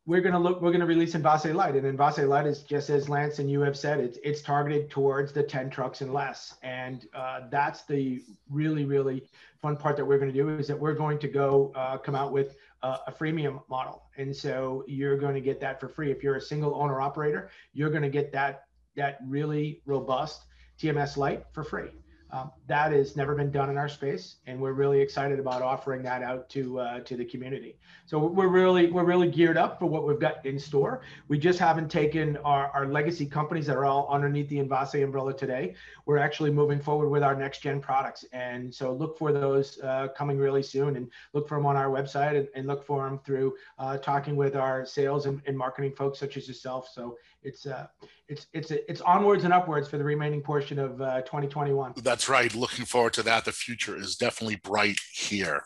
we're 0.07 0.21
going 0.21 0.33
to 0.33 0.39
look 0.39 0.61
we're 0.61 0.69
going 0.69 0.81
to 0.81 0.85
release 0.85 1.15
Envase 1.15 1.53
Light 1.53 1.75
and 1.75 1.97
Envase 1.97 2.27
Light 2.27 2.45
is 2.45 2.61
just 2.61 2.89
as 2.89 3.09
Lance 3.09 3.39
and 3.39 3.49
you 3.49 3.61
have 3.61 3.75
said 3.75 3.99
it's 3.99 4.19
it's 4.23 4.41
targeted 4.41 4.89
towards 4.89 5.31
the 5.31 5.41
10 5.41 5.69
trucks 5.69 6.01
and 6.01 6.13
less. 6.13 6.55
And 6.61 7.07
uh, 7.13 7.41
that's 7.49 7.83
the 7.83 8.23
really 8.49 8.85
really 8.85 9.23
fun 9.61 9.77
part 9.77 9.97
that 9.97 10.05
we're 10.05 10.19
going 10.19 10.31
to 10.31 10.37
do 10.37 10.49
is 10.49 10.67
that 10.67 10.79
we're 10.79 10.93
going 10.93 11.17
to 11.19 11.27
go 11.27 11.71
uh, 11.75 11.97
come 11.97 12.13
out 12.15 12.31
with 12.31 12.55
uh, 12.83 12.97
a 13.07 13.11
freemium 13.11 13.61
model. 13.67 14.03
And 14.17 14.35
so 14.35 14.83
you're 14.87 15.17
going 15.17 15.33
to 15.33 15.41
get 15.41 15.59
that 15.61 15.79
for 15.79 15.89
free. 15.89 16.11
If 16.11 16.21
you're 16.21 16.35
a 16.35 16.41
single 16.41 16.75
owner 16.75 17.01
operator 17.01 17.49
you're 17.73 17.89
going 17.89 18.03
to 18.03 18.09
get 18.09 18.31
that 18.33 18.65
that 18.95 19.19
really 19.25 19.81
robust 19.85 20.45
TMS 20.79 21.17
Light 21.17 21.45
for 21.51 21.63
free 21.63 21.89
um, 22.35 22.51
that 22.67 22.91
has 22.91 23.15
never 23.15 23.33
been 23.33 23.49
done 23.49 23.69
in 23.69 23.77
our 23.77 23.87
space, 23.87 24.35
and 24.45 24.59
we're 24.59 24.73
really 24.73 24.99
excited 24.99 25.39
about 25.39 25.61
offering 25.61 26.03
that 26.03 26.21
out 26.21 26.49
to 26.49 26.79
uh, 26.79 26.99
to 27.01 27.15
the 27.15 27.23
community. 27.23 27.77
So 28.05 28.19
we're 28.19 28.49
really 28.49 28.91
we're 28.91 29.05
really 29.05 29.29
geared 29.29 29.57
up 29.57 29.79
for 29.79 29.85
what 29.85 30.05
we've 30.05 30.19
got 30.19 30.45
in 30.45 30.59
store. 30.59 31.01
We 31.29 31.39
just 31.39 31.59
haven't 31.59 31.89
taken 31.89 32.35
our, 32.37 32.67
our 32.71 32.87
legacy 32.87 33.25
companies 33.25 33.65
that 33.67 33.77
are 33.77 33.85
all 33.85 34.09
underneath 34.11 34.49
the 34.49 34.57
Envase 34.57 35.01
umbrella 35.01 35.33
today. 35.33 35.75
We're 36.05 36.17
actually 36.17 36.51
moving 36.51 36.79
forward 36.79 37.09
with 37.09 37.23
our 37.23 37.35
next 37.35 37.59
gen 37.61 37.79
products, 37.79 38.25
and 38.33 38.73
so 38.73 38.91
look 38.91 39.17
for 39.17 39.31
those 39.31 39.79
uh, 39.79 40.09
coming 40.09 40.37
really 40.37 40.63
soon, 40.63 40.97
and 40.97 41.09
look 41.31 41.47
for 41.47 41.57
them 41.57 41.65
on 41.65 41.77
our 41.77 41.87
website, 41.87 42.37
and, 42.37 42.49
and 42.53 42.67
look 42.67 42.85
for 42.85 43.05
them 43.05 43.19
through 43.25 43.55
uh, 43.79 43.97
talking 43.97 44.35
with 44.35 44.57
our 44.57 44.85
sales 44.85 45.25
and, 45.25 45.41
and 45.45 45.57
marketing 45.57 45.93
folks 45.93 46.19
such 46.19 46.35
as 46.35 46.49
yourself. 46.49 46.89
So 46.93 47.17
it's 47.45 47.65
uh, 47.65 47.87
it's 48.27 48.47
it's 48.53 48.71
it's 48.71 49.01
onwards 49.01 49.43
and 49.43 49.53
upwards 49.53 49.87
for 49.87 49.97
the 49.97 50.03
remaining 50.03 50.41
portion 50.41 50.79
of 50.79 50.99
uh, 50.99 51.21
2021. 51.21 51.93
That's 51.97 52.27
right. 52.27 52.53
Looking 52.55 52.85
forward 52.85 53.13
to 53.13 53.23
that. 53.23 53.45
The 53.45 53.51
future 53.51 53.95
is 53.95 54.15
definitely 54.15 54.55
bright 54.57 54.97
here. 55.13 55.63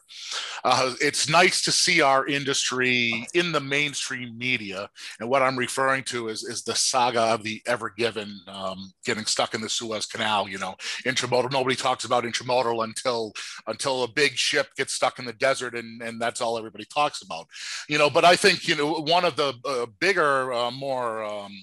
Uh, 0.65 0.93
it's 0.99 1.29
nice 1.29 1.61
to 1.63 1.71
see 1.71 2.01
our 2.01 2.27
industry 2.27 3.25
in 3.33 3.53
the 3.53 3.61
mainstream 3.61 4.37
media, 4.37 4.89
and 5.19 5.29
what 5.29 5.41
I'm 5.41 5.57
referring 5.57 6.03
to 6.05 6.27
is 6.27 6.43
is 6.43 6.63
the 6.63 6.75
saga 6.75 7.21
of 7.21 7.43
the 7.43 7.61
Ever 7.65 7.89
Given 7.89 8.37
um, 8.47 8.91
getting 9.05 9.25
stuck 9.25 9.53
in 9.53 9.61
the 9.61 9.69
Suez 9.69 10.05
Canal. 10.05 10.49
You 10.49 10.57
know, 10.57 10.75
intramodal. 11.05 11.51
Nobody 11.51 11.77
talks 11.77 12.03
about 12.03 12.25
intramodal 12.25 12.83
until 12.83 13.31
until 13.67 14.03
a 14.03 14.07
big 14.07 14.33
ship 14.33 14.67
gets 14.75 14.93
stuck 14.93 15.17
in 15.17 15.25
the 15.25 15.33
desert, 15.33 15.75
and 15.75 16.01
and 16.01 16.21
that's 16.21 16.41
all 16.41 16.57
everybody 16.57 16.85
talks 16.93 17.21
about. 17.21 17.47
You 17.87 17.97
know, 17.97 18.09
but 18.09 18.25
I 18.25 18.35
think 18.35 18.67
you 18.67 18.75
know 18.75 18.95
one 18.95 19.23
of 19.23 19.37
the 19.37 19.53
uh, 19.63 19.85
bigger, 20.01 20.51
uh, 20.51 20.71
more 20.71 21.23
um, 21.23 21.53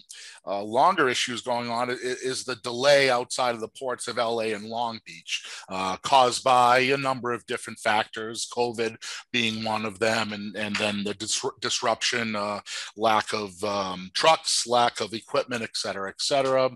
uh, 0.46 0.62
longer 0.62 1.08
issues 1.08 1.42
going 1.42 1.68
on 1.68 1.90
is, 1.90 2.44
the 2.46 2.56
delay 2.56 3.10
outside 3.10 3.54
of 3.54 3.60
the 3.60 3.68
ports 3.68 4.06
of 4.06 4.18
LA 4.18 4.52
and 4.54 4.64
Long 4.64 5.00
Beach, 5.04 5.44
uh, 5.68 5.96
caused 5.98 6.44
by 6.44 6.78
a 6.78 6.96
number 6.96 7.32
of 7.32 7.46
different 7.46 7.78
factors, 7.78 8.48
COVID 8.54 8.96
being 9.32 9.64
one 9.64 9.84
of 9.84 9.98
them, 9.98 10.32
and, 10.32 10.54
and 10.56 10.76
then 10.76 11.02
the 11.02 11.14
dis- 11.14 11.44
disruption, 11.60 12.36
uh, 12.36 12.60
lack 12.96 13.32
of 13.32 13.62
um, 13.64 14.10
trucks, 14.14 14.66
lack 14.66 15.00
of 15.00 15.14
equipment, 15.14 15.62
et 15.62 15.74
cetera, 15.74 16.08
et 16.08 16.20
cetera. 16.20 16.70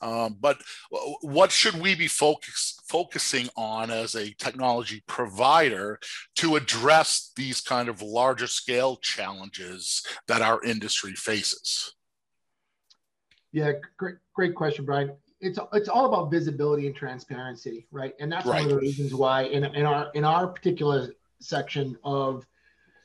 Um, 0.00 0.36
but 0.40 0.62
what 1.20 1.50
should 1.52 1.80
we 1.80 1.94
be 1.94 2.08
focus- 2.08 2.80
focusing 2.88 3.48
on 3.56 3.90
as 3.90 4.14
a 4.14 4.32
technology 4.38 5.02
provider 5.06 5.98
to 6.36 6.56
address 6.56 7.32
these 7.36 7.60
kind 7.60 7.88
of 7.88 8.02
larger 8.02 8.46
scale 8.46 8.96
challenges 8.96 10.02
that 10.26 10.42
our 10.42 10.62
industry 10.64 11.12
faces? 11.12 11.94
Yeah, 13.52 13.72
great, 13.96 14.16
great 14.34 14.54
question, 14.54 14.84
Brian. 14.84 15.12
It's 15.40 15.58
it's 15.72 15.88
all 15.88 16.06
about 16.06 16.30
visibility 16.30 16.86
and 16.86 16.94
transparency, 16.94 17.86
right? 17.90 18.14
And 18.20 18.30
that's 18.30 18.46
right. 18.46 18.62
one 18.62 18.64
of 18.64 18.70
the 18.70 18.78
reasons 18.78 19.14
why 19.14 19.42
in, 19.44 19.64
in 19.64 19.86
our 19.86 20.10
in 20.14 20.24
our 20.24 20.46
particular 20.46 21.14
section 21.40 21.96
of 22.04 22.46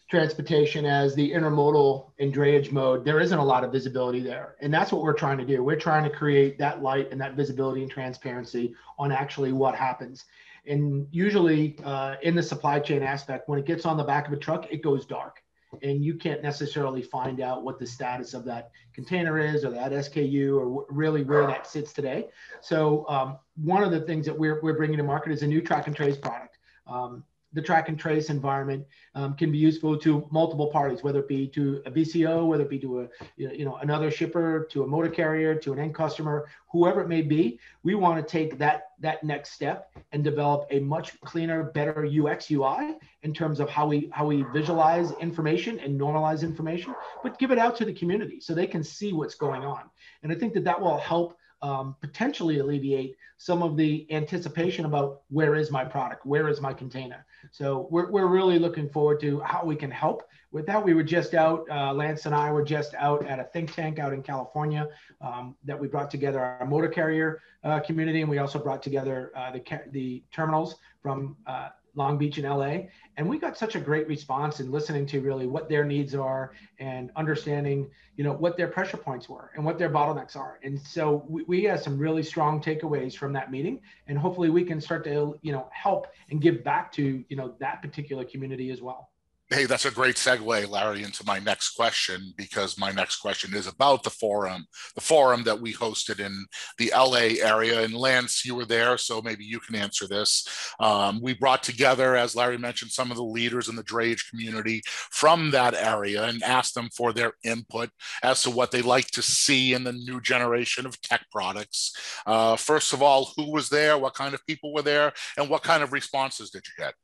transportation 0.09 0.85
as 0.85 1.15
the 1.15 1.31
intermodal 1.31 2.11
and 2.19 2.33
drayage 2.33 2.71
mode, 2.71 3.03
there 3.03 3.19
isn't 3.19 3.39
a 3.39 3.43
lot 3.43 3.63
of 3.63 3.71
visibility 3.71 4.21
there. 4.21 4.55
And 4.61 4.71
that's 4.71 4.91
what 4.91 5.01
we're 5.01 5.13
trying 5.13 5.37
to 5.39 5.45
do. 5.45 5.63
We're 5.63 5.79
trying 5.79 6.03
to 6.03 6.15
create 6.15 6.59
that 6.59 6.83
light 6.83 7.11
and 7.11 7.19
that 7.21 7.35
visibility 7.35 7.81
and 7.81 7.89
transparency 7.89 8.75
on 8.99 9.11
actually 9.11 9.51
what 9.51 9.73
happens. 9.73 10.25
And 10.67 11.07
usually 11.11 11.77
uh, 11.83 12.15
in 12.21 12.35
the 12.35 12.43
supply 12.43 12.79
chain 12.79 13.01
aspect, 13.01 13.49
when 13.49 13.57
it 13.57 13.65
gets 13.65 13.85
on 13.85 13.97
the 13.97 14.03
back 14.03 14.27
of 14.27 14.33
a 14.33 14.37
truck, 14.37 14.71
it 14.71 14.83
goes 14.83 15.05
dark 15.05 15.41
and 15.83 16.03
you 16.03 16.15
can't 16.15 16.41
necessarily 16.41 17.01
find 17.01 17.41
out 17.41 17.63
what 17.63 17.79
the 17.79 17.85
status 17.87 18.33
of 18.33 18.45
that 18.45 18.71
container 18.93 19.39
is 19.39 19.65
or 19.65 19.71
that 19.71 19.91
SKU 19.91 20.57
or 20.57 20.85
really 20.89 21.23
where 21.23 21.45
that 21.47 21.67
sits 21.67 21.93
today. 21.93 22.27
So 22.61 23.05
um, 23.07 23.37
one 23.55 23.83
of 23.83 23.91
the 23.91 24.01
things 24.01 24.25
that 24.25 24.37
we're, 24.37 24.61
we're 24.61 24.77
bringing 24.77 24.97
to 24.97 25.03
market 25.03 25.31
is 25.31 25.43
a 25.43 25.47
new 25.47 25.61
track 25.61 25.87
and 25.87 25.95
trace 25.95 26.17
product. 26.17 26.57
Um, 26.87 27.23
the 27.55 27.61
track 27.61 27.87
and 27.89 27.97
trace 27.97 28.29
environment 28.29 28.85
um, 29.15 29.33
can 29.33 29.51
be 29.51 29.57
useful 29.57 29.97
to 29.97 30.27
multiple 30.29 30.67
parties, 30.67 31.03
whether 31.03 31.19
it 31.19 31.27
be 31.27 31.47
to 31.47 31.81
a 31.85 31.91
BCO, 31.91 32.45
whether 32.45 32.63
it 32.63 32.69
be 32.69 32.77
to 32.79 33.01
a 33.01 33.07
you 33.37 33.65
know 33.65 33.77
another 33.77 34.11
shipper, 34.11 34.67
to 34.69 34.83
a 34.83 34.87
motor 34.87 35.09
carrier, 35.09 35.55
to 35.55 35.71
an 35.73 35.79
end 35.79 35.95
customer, 35.95 36.47
whoever 36.67 37.01
it 37.01 37.07
may 37.07 37.21
be. 37.21 37.57
We 37.83 37.95
want 37.95 38.23
to 38.23 38.29
take 38.29 38.57
that 38.59 38.89
that 38.99 39.23
next 39.23 39.53
step 39.53 39.91
and 40.11 40.23
develop 40.23 40.67
a 40.69 40.79
much 40.79 41.19
cleaner, 41.21 41.63
better 41.63 42.05
UX 42.05 42.51
UI 42.51 42.97
in 43.23 43.33
terms 43.33 43.59
of 43.61 43.69
how 43.69 43.87
we 43.87 44.09
how 44.11 44.25
we 44.25 44.43
visualize 44.53 45.11
information 45.13 45.79
and 45.79 45.99
normalize 45.99 46.43
information, 46.43 46.93
but 47.23 47.39
give 47.39 47.51
it 47.51 47.57
out 47.57 47.77
to 47.77 47.85
the 47.85 47.93
community 47.93 48.41
so 48.41 48.53
they 48.53 48.67
can 48.67 48.83
see 48.83 49.13
what's 49.13 49.35
going 49.35 49.63
on. 49.63 49.89
And 50.23 50.31
I 50.31 50.35
think 50.35 50.53
that 50.53 50.65
that 50.65 50.79
will 50.79 50.97
help 50.97 51.37
um, 51.65 51.95
potentially 51.99 52.59
alleviate 52.59 53.15
some 53.37 53.63
of 53.63 53.75
the 53.75 54.05
anticipation 54.11 54.85
about 54.85 55.21
where 55.29 55.55
is 55.55 55.71
my 55.71 55.83
product, 55.83 56.23
where 56.23 56.47
is 56.47 56.61
my 56.61 56.73
container. 56.73 57.25
So 57.51 57.87
we're, 57.89 58.09
we're 58.11 58.27
really 58.27 58.59
looking 58.59 58.87
forward 58.87 59.19
to 59.21 59.39
how 59.39 59.65
we 59.65 59.75
can 59.75 59.89
help 59.89 60.19
with 60.51 60.67
that. 60.67 60.83
We 60.83 60.93
were 60.93 61.03
just 61.17 61.33
out, 61.33 61.67
uh, 61.69 61.91
Lance 61.91 62.27
and 62.27 62.35
I 62.35 62.51
were 62.51 62.63
just 62.63 62.93
out 63.07 63.25
at 63.25 63.39
a 63.39 63.45
think 63.45 63.73
tank 63.73 63.97
out 63.97 64.13
in 64.13 64.21
California 64.21 64.87
um, 65.21 65.55
that 65.63 65.77
we 65.79 65.87
brought 65.87 66.11
together 66.11 66.39
our 66.39 66.67
motor 66.67 66.87
carrier 66.87 67.41
uh, 67.63 67.79
community, 67.79 68.21
and 68.21 68.29
we 68.29 68.37
also 68.37 68.59
brought 68.59 68.83
together 68.83 69.31
uh, 69.35 69.51
the, 69.51 69.61
the 69.91 70.23
terminals 70.31 70.75
from 71.01 71.35
uh, 71.47 71.69
Long 71.95 72.17
Beach 72.17 72.37
and 72.37 72.47
LA. 72.47 72.87
And 73.17 73.27
we 73.27 73.37
got 73.39 73.57
such 73.57 73.75
a 73.75 73.79
great 73.79 74.07
response 74.07 74.59
in 74.59 74.71
listening 74.71 75.05
to 75.07 75.21
really 75.21 75.47
what 75.47 75.69
their 75.69 75.85
needs 75.85 76.13
are 76.13 76.51
and 76.79 77.11
understanding, 77.15 77.89
you 78.17 78.23
know, 78.23 78.33
what 78.33 78.57
their 78.57 78.67
pressure 78.67 78.97
points 78.97 79.29
were 79.29 79.51
and 79.55 79.65
what 79.65 79.79
their 79.79 79.89
bottlenecks 79.89 80.35
are. 80.35 80.59
And 80.63 80.79
so 80.79 81.25
we, 81.27 81.43
we 81.43 81.63
had 81.63 81.81
some 81.81 81.97
really 81.97 82.23
strong 82.23 82.61
takeaways 82.61 83.15
from 83.15 83.33
that 83.33 83.51
meeting. 83.51 83.79
And 84.07 84.17
hopefully 84.17 84.49
we 84.49 84.63
can 84.63 84.81
start 84.81 85.03
to, 85.05 85.37
you 85.41 85.51
know, 85.51 85.69
help 85.71 86.07
and 86.29 86.41
give 86.41 86.63
back 86.63 86.91
to, 86.93 87.23
you 87.27 87.35
know, 87.35 87.55
that 87.59 87.81
particular 87.81 88.25
community 88.25 88.69
as 88.71 88.81
well. 88.81 89.09
Hey, 89.51 89.65
that's 89.65 89.85
a 89.85 89.91
great 89.91 90.15
segue, 90.15 90.67
Larry, 90.67 91.03
into 91.03 91.23
my 91.23 91.37
next 91.37 91.75
question 91.75 92.33
because 92.35 92.79
my 92.79 92.91
next 92.91 93.17
question 93.17 93.53
is 93.53 93.67
about 93.67 94.01
the 94.01 94.09
forum, 94.09 94.65
the 94.95 95.01
forum 95.01 95.43
that 95.43 95.61
we 95.61 95.71
hosted 95.71 96.19
in 96.19 96.47
the 96.79 96.91
LA 96.95 97.37
area. 97.47 97.83
And 97.83 97.93
Lance, 97.93 98.43
you 98.43 98.55
were 98.55 98.65
there, 98.65 98.97
so 98.97 99.21
maybe 99.21 99.45
you 99.45 99.59
can 99.59 99.75
answer 99.75 100.07
this. 100.07 100.47
Um, 100.79 101.21
we 101.21 101.35
brought 101.35 101.61
together, 101.61 102.15
as 102.15 102.35
Larry 102.35 102.57
mentioned, 102.57 102.89
some 102.89 103.11
of 103.11 103.17
the 103.17 103.23
leaders 103.23 103.69
in 103.69 103.75
the 103.75 103.83
drayage 103.83 104.27
community 104.31 104.81
from 104.87 105.51
that 105.51 105.75
area 105.75 106.23
and 106.23 106.41
asked 106.41 106.73
them 106.73 106.89
for 106.97 107.13
their 107.13 107.33
input 107.43 107.91
as 108.23 108.41
to 108.41 108.49
what 108.49 108.71
they 108.71 108.81
like 108.81 109.11
to 109.11 109.21
see 109.21 109.75
in 109.75 109.83
the 109.83 109.93
new 109.93 110.19
generation 110.21 110.87
of 110.87 110.99
tech 111.03 111.23
products. 111.31 111.93
Uh, 112.25 112.55
first 112.55 112.93
of 112.93 113.03
all, 113.03 113.31
who 113.37 113.51
was 113.51 113.69
there? 113.69 113.95
What 113.95 114.15
kind 114.15 114.33
of 114.33 114.43
people 114.47 114.73
were 114.73 114.81
there? 114.81 115.13
And 115.37 115.49
what 115.49 115.61
kind 115.61 115.83
of 115.83 115.93
responses 115.93 116.49
did 116.49 116.63
you 116.65 116.83
get? 116.83 116.95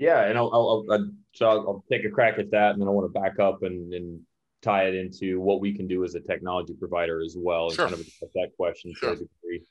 Yeah, 0.00 0.24
and 0.24 0.38
I'll, 0.38 0.50
I'll, 0.52 0.86
I'll 0.90 1.10
so 1.32 1.46
I'll, 1.46 1.58
I'll, 1.58 1.84
take 1.92 2.06
a 2.06 2.10
crack 2.10 2.38
at 2.38 2.50
that, 2.52 2.72
and 2.72 2.80
then 2.80 2.88
I 2.88 2.90
want 2.90 3.12
to 3.12 3.20
back 3.20 3.38
up 3.38 3.62
and, 3.62 3.92
and 3.92 4.18
tie 4.62 4.84
it 4.84 4.94
into 4.94 5.40
what 5.40 5.60
we 5.60 5.74
can 5.74 5.86
do 5.86 6.04
as 6.04 6.14
a 6.14 6.20
technology 6.20 6.72
provider 6.72 7.20
as 7.20 7.36
well, 7.38 7.70
sure. 7.70 7.86
and 7.86 7.94
kind 7.94 8.06
of 8.22 8.32
that 8.34 8.50
question 8.56 8.94
sure. 8.96 9.14
to 9.14 9.16
a 9.16 9.18
degree. 9.18 9.62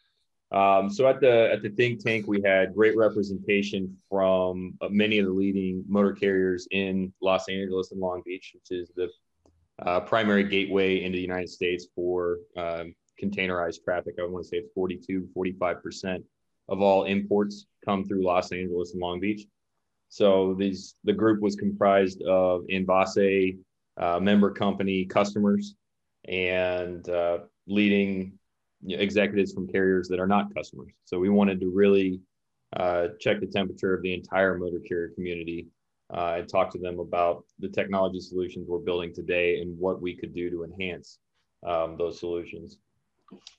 Um, 0.51 0.89
so 0.91 1.07
at 1.07 1.19
the 1.19 1.49
at 1.51 1.63
the 1.63 1.69
think 1.69 2.03
tank, 2.03 2.27
we 2.27 2.41
had 2.45 2.75
great 2.75 2.95
representation 2.95 3.97
from 4.07 4.75
uh, 4.81 4.89
many 4.89 5.17
of 5.17 5.25
the 5.25 5.31
leading 5.31 5.83
motor 5.87 6.13
carriers 6.13 6.67
in 6.69 7.11
Los 7.21 7.49
Angeles 7.49 7.91
and 7.91 7.99
Long 7.99 8.21
Beach, 8.23 8.51
which 8.53 8.79
is 8.79 8.91
the 8.95 9.09
uh, 9.83 9.99
primary 10.01 10.43
gateway 10.43 11.03
into 11.03 11.15
the 11.17 11.21
United 11.21 11.49
States 11.49 11.87
for 11.95 12.37
um, 12.55 12.93
containerized 13.21 13.83
traffic. 13.83 14.15
I 14.19 14.25
want 14.25 14.43
to 14.43 14.47
say 14.47 14.57
it's 14.57 14.69
42, 14.75 15.29
45 15.33 15.81
percent 15.83 16.23
of 16.67 16.81
all 16.81 17.05
imports 17.05 17.65
come 17.83 18.05
through 18.05 18.23
Los 18.23 18.51
Angeles 18.51 18.93
and 18.93 19.01
Long 19.01 19.19
Beach. 19.19 19.47
So 20.09 20.55
these 20.55 20.95
the 21.03 21.13
group 21.13 21.39
was 21.41 21.55
comprised 21.55 22.21
of 22.23 22.63
Envase 22.69 23.57
uh, 23.97 24.19
member 24.19 24.51
company 24.51 25.05
customers 25.05 25.75
and 26.27 27.07
uh, 27.09 27.39
leading 27.67 28.33
executives 28.87 29.53
from 29.53 29.67
carriers 29.67 30.07
that 30.07 30.19
are 30.19 30.27
not 30.27 30.53
customers. 30.53 30.91
So 31.05 31.19
we 31.19 31.29
wanted 31.29 31.59
to 31.61 31.69
really 31.69 32.21
uh, 32.75 33.09
check 33.19 33.39
the 33.39 33.47
temperature 33.47 33.93
of 33.93 34.01
the 34.01 34.13
entire 34.13 34.57
motor 34.57 34.79
carrier 34.79 35.09
community 35.15 35.67
uh, 36.13 36.35
and 36.37 36.49
talk 36.49 36.71
to 36.71 36.79
them 36.79 36.99
about 36.99 37.45
the 37.59 37.69
technology 37.69 38.19
solutions 38.19 38.67
we're 38.67 38.79
building 38.79 39.13
today 39.13 39.59
and 39.59 39.77
what 39.77 40.01
we 40.01 40.15
could 40.15 40.33
do 40.33 40.49
to 40.49 40.63
enhance 40.63 41.19
um, 41.65 41.97
those 41.97 42.19
solutions. 42.19 42.77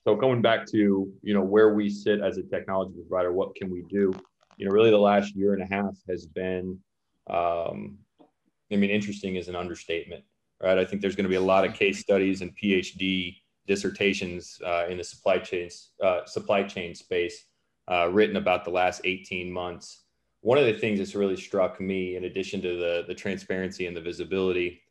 So 0.04 0.16
going 0.16 0.42
back 0.42 0.66
to 0.66 1.12
you 1.22 1.34
know 1.34 1.42
where 1.42 1.74
we 1.74 1.88
sit 1.90 2.20
as 2.20 2.38
a 2.38 2.42
technology 2.42 2.94
provider, 2.94 3.32
what 3.32 3.54
can 3.54 3.70
we 3.70 3.84
do? 3.88 4.12
You 4.60 4.66
know, 4.66 4.72
really 4.72 4.90
the 4.90 4.98
last 4.98 5.34
year 5.34 5.54
and 5.54 5.62
a 5.62 5.74
half 5.74 5.96
has 6.06 6.26
been, 6.26 6.78
um, 7.30 7.96
I 8.70 8.76
mean, 8.76 8.90
interesting 8.90 9.36
is 9.36 9.48
an 9.48 9.56
understatement, 9.56 10.22
right? 10.62 10.76
I 10.76 10.84
think 10.84 11.00
there's 11.00 11.16
going 11.16 11.24
to 11.24 11.30
be 11.30 11.36
a 11.36 11.40
lot 11.40 11.64
of 11.64 11.72
case 11.72 11.98
studies 11.98 12.42
and 12.42 12.54
PhD 12.54 13.36
dissertations 13.66 14.60
uh, 14.62 14.84
in 14.86 14.98
the 14.98 15.04
supply 15.04 15.38
chains, 15.38 15.92
uh, 16.04 16.26
supply 16.26 16.62
chain 16.62 16.94
space 16.94 17.46
uh, 17.90 18.10
written 18.12 18.36
about 18.36 18.66
the 18.66 18.70
last 18.70 19.00
18 19.04 19.50
months. 19.50 20.04
One 20.42 20.58
of 20.58 20.66
the 20.66 20.74
things 20.74 20.98
that's 20.98 21.14
really 21.14 21.38
struck 21.38 21.80
me, 21.80 22.16
in 22.16 22.24
addition 22.24 22.60
to 22.60 22.76
the, 22.76 23.04
the 23.08 23.14
transparency 23.14 23.86
and 23.86 23.96
the 23.96 24.02
visibility, 24.02 24.82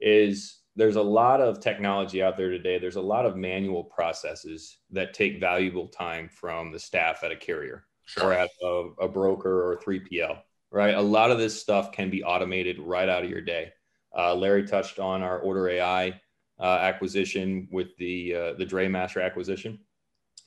is 0.00 0.60
there's 0.76 0.96
a 0.96 1.02
lot 1.02 1.42
of 1.42 1.60
technology 1.60 2.22
out 2.22 2.38
there 2.38 2.50
today. 2.50 2.78
There's 2.78 2.96
a 2.96 3.02
lot 3.02 3.26
of 3.26 3.36
manual 3.36 3.84
processes 3.84 4.78
that 4.92 5.12
take 5.12 5.40
valuable 5.40 5.88
time 5.88 6.30
from 6.30 6.72
the 6.72 6.78
staff 6.78 7.22
at 7.22 7.32
a 7.32 7.36
carrier 7.36 7.84
sure. 8.10 8.24
or 8.24 8.32
at 8.32 8.50
a, 8.62 8.66
a 9.00 9.08
broker 9.08 9.70
or 9.70 9.76
3PL, 9.76 10.38
right? 10.70 10.94
A 10.94 11.00
lot 11.00 11.30
of 11.30 11.38
this 11.38 11.60
stuff 11.60 11.92
can 11.92 12.10
be 12.10 12.22
automated 12.22 12.78
right 12.78 13.08
out 13.08 13.24
of 13.24 13.30
your 13.30 13.40
day. 13.40 13.72
Uh, 14.16 14.34
Larry 14.34 14.66
touched 14.66 14.98
on 14.98 15.22
our 15.22 15.38
Order 15.38 15.68
AI 15.68 16.20
uh, 16.58 16.78
acquisition 16.80 17.68
with 17.70 17.96
the 17.96 18.34
uh, 18.34 18.52
the 18.54 18.66
DrayMaster 18.66 19.24
acquisition. 19.24 19.78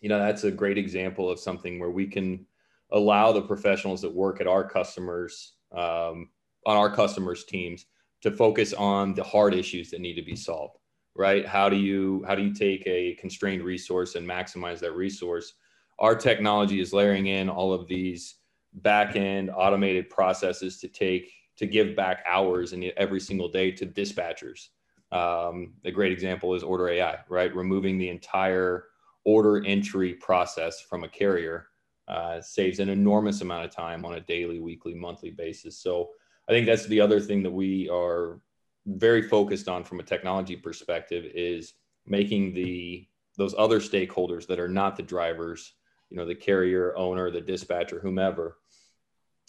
You 0.02 0.10
know, 0.10 0.20
that's 0.20 0.44
a 0.44 0.52
great 0.52 0.78
example 0.78 1.30
of 1.30 1.40
something 1.40 1.80
where 1.80 1.92
we 1.92 2.08
can 2.08 2.46
allow 2.92 3.32
the 3.32 3.42
professionals 3.42 4.02
that 4.02 4.14
work 4.14 4.42
at 4.42 4.48
our 4.48 4.68
customers 4.68 5.54
um, 5.72 6.30
on 6.66 6.78
our 6.78 6.94
customers 6.94 7.46
teams 7.46 7.86
to 8.22 8.32
focus 8.32 8.74
on 8.74 9.14
the 9.14 9.24
hard 9.24 9.54
issues 9.54 9.90
that 9.90 10.02
need 10.02 10.16
to 10.16 10.22
be 10.22 10.36
solved 10.36 10.78
right 11.16 11.46
how 11.46 11.70
do 11.70 11.76
you 11.76 12.24
how 12.28 12.36
do 12.36 12.42
you 12.42 12.54
take 12.54 12.84
a 12.86 13.16
constrained 13.16 13.64
resource 13.64 14.16
and 14.16 14.28
maximize 14.28 14.80
that 14.80 14.96
resource 14.96 15.54
our 16.04 16.16
technology 16.16 16.82
is 16.82 16.92
layering 16.92 17.28
in 17.28 17.48
all 17.48 17.72
of 17.72 17.88
these 17.88 18.36
back 18.74 19.16
end 19.16 19.50
automated 19.50 20.10
processes 20.10 20.78
to 20.82 20.90
take 20.90 21.32
to 21.56 21.66
give 21.66 21.96
back 21.96 22.26
hours 22.28 22.74
and 22.74 22.84
every 22.98 23.22
single 23.22 23.48
day 23.48 23.72
to 23.72 23.86
dispatchers. 23.86 24.68
Um, 25.14 25.76
a 25.86 25.92
great 25.92 26.12
example 26.12 26.56
is 26.56 26.64
Order 26.64 26.90
AI, 26.90 27.20
right? 27.30 27.56
Removing 27.56 27.98
the 27.98 28.10
entire 28.10 28.86
order 29.24 29.66
entry 29.66 30.16
process 30.16 30.82
from 30.82 31.06
a 31.06 31.08
carrier 31.08 31.68
uh, 32.10 32.42
saves 32.42 32.80
an 32.80 32.90
enormous 32.90 33.40
amount 33.40 33.64
of 33.64 33.72
time 33.72 34.04
on 34.04 34.16
a 34.16 34.20
daily, 34.20 34.60
weekly, 34.60 34.94
monthly 34.94 35.32
basis. 35.32 35.78
So 35.78 36.10
I 36.50 36.52
think 36.52 36.66
that's 36.66 36.86
the 36.88 37.00
other 37.00 37.22
thing 37.22 37.44
that 37.44 37.52
we 37.52 37.88
are 37.88 38.42
very 38.88 39.22
focused 39.22 39.70
on 39.70 39.86
from 39.86 40.02
a 40.02 40.04
technology 40.04 40.58
perspective 40.58 41.32
is 41.34 41.76
making 42.06 42.54
the 42.54 43.08
those 43.38 43.56
other 43.58 43.80
stakeholders 43.80 44.46
that 44.48 44.60
are 44.60 44.68
not 44.68 44.98
the 44.98 45.02
drivers 45.02 45.74
you 46.14 46.20
know 46.20 46.26
the 46.26 46.36
carrier 46.36 46.96
owner 46.96 47.32
the 47.32 47.42
dispatcher 47.42 48.00
whomever 48.00 48.58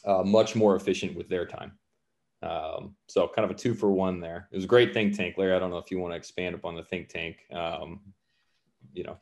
uh, 0.06 0.22
much 0.22 0.56
more 0.56 0.74
efficient 0.76 1.14
with 1.14 1.28
their 1.28 1.46
time. 1.46 1.72
Um, 2.42 2.94
so 3.06 3.30
kind 3.34 3.44
of 3.44 3.50
a 3.50 3.58
two 3.58 3.74
for 3.74 3.90
one 3.90 4.20
there. 4.20 4.48
It 4.50 4.56
was 4.56 4.64
a 4.64 4.68
great 4.68 4.92
think 4.94 5.14
tank. 5.16 5.36
Larry 5.36 5.54
i 5.54 5.58
don't 5.58 5.70
know 5.70 5.78
if 5.78 5.90
you 5.90 5.98
want 5.98 6.12
to 6.12 6.16
expand 6.16 6.54
upon 6.54 6.74
the 6.74 6.82
think 6.82 7.10
tank. 7.10 7.36
Um, 7.52 8.00
you 8.94 9.04
know. 9.04 9.18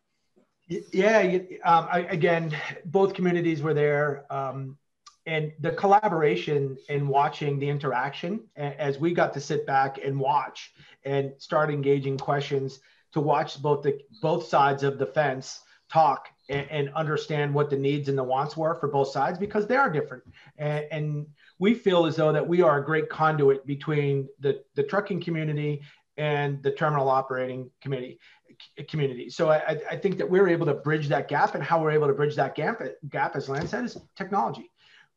Yeah 0.69 1.39
um, 1.65 1.89
I, 1.91 2.07
again 2.09 2.57
both 2.85 3.13
communities 3.13 3.61
were 3.61 3.75
there 3.75 4.25
um, 4.33 4.79
and 5.27 5.53
the 5.61 5.73
collaboration 5.73 6.79
and 6.89 7.09
watching 7.09 7.59
the 7.59 7.69
interaction 7.69 8.45
as 8.57 8.99
we 8.99 9.13
got 9.13 9.35
to 9.35 9.41
sit 9.41 9.67
back 9.67 9.99
and 10.03 10.19
watch 10.19 10.73
and 11.05 11.33
start 11.39 11.71
engaging 11.71 12.17
questions 12.17 12.79
to 13.13 13.21
watch 13.21 13.61
both 13.61 13.83
the 13.83 13.99
both 14.23 14.47
sides 14.47 14.85
of 14.85 14.99
the 14.99 15.07
fence 15.07 15.61
talk 15.91 16.29
and, 16.53 16.71
and, 16.71 16.95
understand 16.95 17.53
what 17.53 17.71
the 17.71 17.77
needs 17.77 18.09
and 18.09 18.17
the 18.17 18.23
wants 18.23 18.57
were 18.57 18.75
for 18.75 18.88
both 18.88 19.09
sides 19.09 19.38
because 19.38 19.67
they 19.67 19.77
are 19.77 19.91
different. 19.91 20.23
And, 20.59 20.87
and, 20.91 21.27
we 21.59 21.75
feel 21.75 22.07
as 22.07 22.17
though 22.17 22.33
that 22.33 22.47
we 22.47 22.61
are 22.61 22.79
a 22.79 22.85
great 22.85 23.09
conduit 23.09 23.65
between 23.65 24.29
the, 24.41 24.61
the 24.75 24.83
trucking 24.83 25.21
community 25.21 25.81
and 26.17 26.61
the 26.65 26.73
terminal 26.73 27.09
operating 27.09 27.71
committee 27.81 28.19
community. 28.88 29.31
So 29.31 29.51
I, 29.51 29.79
I 29.88 29.97
think 29.97 30.19
that 30.19 30.29
we're 30.29 30.49
able 30.49 30.67
to 30.67 30.75
bridge 30.75 31.07
that 31.09 31.29
gap 31.29 31.55
and 31.55 31.62
how 31.62 31.81
we're 31.81 31.93
able 31.93 32.09
to 32.09 32.15
bridge 32.15 32.35
that 32.35 32.57
gap, 32.57 32.83
gap 33.09 33.37
as 33.37 33.49
Lance 33.49 33.71
said, 33.71 33.85
is 33.85 33.97
technology. 34.17 34.71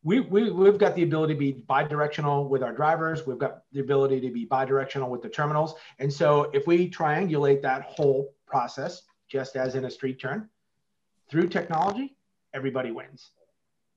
We, 0.03 0.19
we, 0.19 0.51
we've 0.51 0.77
got 0.77 0.95
the 0.95 1.01
ability 1.01 1.33
to 1.33 1.39
be 1.39 1.51
bi-directional 1.51 2.47
with 2.47 2.61
our 2.61 2.73
drivers. 2.73 3.25
We've 3.25 3.39
got 3.39 3.63
the 3.71 3.79
ability 3.79 4.21
to 4.21 4.29
be 4.29 4.45
bi-directional 4.45 5.09
with 5.09 5.23
the 5.23 5.29
terminals. 5.29 5.73
And 5.97 6.13
so 6.13 6.51
if 6.53 6.67
we 6.67 6.89
triangulate 6.89 7.63
that 7.63 7.81
whole 7.83 8.35
process, 8.45 9.01
just 9.27 9.55
as 9.55 9.73
in 9.73 9.85
a 9.85 9.89
street 9.89 10.19
turn, 10.19 10.47
through 11.29 11.49
technology, 11.49 12.15
everybody 12.53 12.91
wins. 12.91 13.29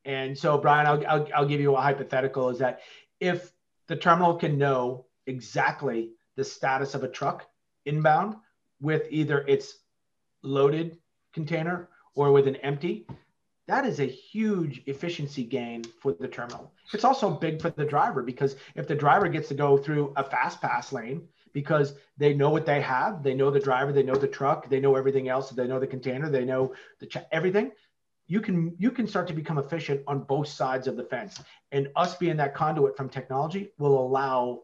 And 0.05 0.37
so, 0.37 0.59
Brian, 0.59 0.87
I'll, 0.87 1.07
I'll, 1.07 1.29
I'll 1.35 1.49
give 1.49 1.61
you 1.61 1.77
a 1.77 1.81
hypothetical 1.81 2.49
is 2.51 2.59
that 2.59 2.81
if 3.21 3.53
the 3.89 3.97
terminal 3.97 4.35
can 4.35 4.59
know 4.59 5.07
exactly 5.27 6.13
the 6.37 6.45
status 6.45 6.95
of 6.95 7.05
a 7.05 7.09
truck 7.09 7.47
inbound 7.85 8.37
with 8.81 9.07
either 9.11 9.41
its 9.47 9.79
loaded 10.43 10.99
container 11.33 11.89
or 12.15 12.33
with 12.33 12.47
an 12.47 12.57
empty, 12.57 13.07
that 13.67 13.85
is 13.85 14.01
a 14.01 14.07
huge 14.07 14.83
efficiency 14.87 15.45
gain 15.45 15.85
for 15.85 16.13
the 16.13 16.29
terminal. 16.29 16.73
It's 16.95 17.05
also 17.05 17.31
big 17.31 17.61
for 17.61 17.71
the 17.71 17.85
driver 17.85 18.23
because 18.23 18.57
if 18.75 18.89
the 18.89 18.95
driver 18.95 19.29
gets 19.29 19.49
to 19.49 19.55
go 19.55 19.77
through 19.77 20.15
a 20.17 20.25
fast 20.25 20.63
pass 20.63 20.91
lane 20.91 21.29
because 21.53 21.95
they 22.17 22.35
know 22.35 22.51
what 22.51 22.67
they 22.67 22.81
have, 22.81 23.23
they 23.23 23.35
know 23.35 23.51
the 23.51 23.61
driver, 23.61 23.93
they 23.93 24.03
know 24.03 24.15
the 24.15 24.29
truck, 24.29 24.69
they 24.69 24.81
know 24.81 24.97
everything 24.97 25.29
else, 25.29 25.51
they 25.51 25.67
know 25.67 25.81
the 25.81 25.87
container, 25.87 26.29
they 26.29 26.45
know 26.45 26.75
the 27.01 27.07
ch- 27.07 27.27
everything. 27.33 27.73
You 28.27 28.41
can 28.41 28.75
you 28.79 28.91
can 28.91 29.07
start 29.07 29.27
to 29.29 29.35
become 29.35 29.59
efficient 29.59 30.03
on 30.07 30.25
both 30.25 30.49
sides 30.49 30.87
of 30.87 30.97
the 30.97 31.05
fence, 31.05 31.41
and 31.73 31.89
us 31.97 32.17
being 32.17 32.37
that 32.37 32.55
conduit 32.55 32.97
from 32.97 33.09
technology 33.09 33.73
will 33.79 33.99
allow 33.99 34.63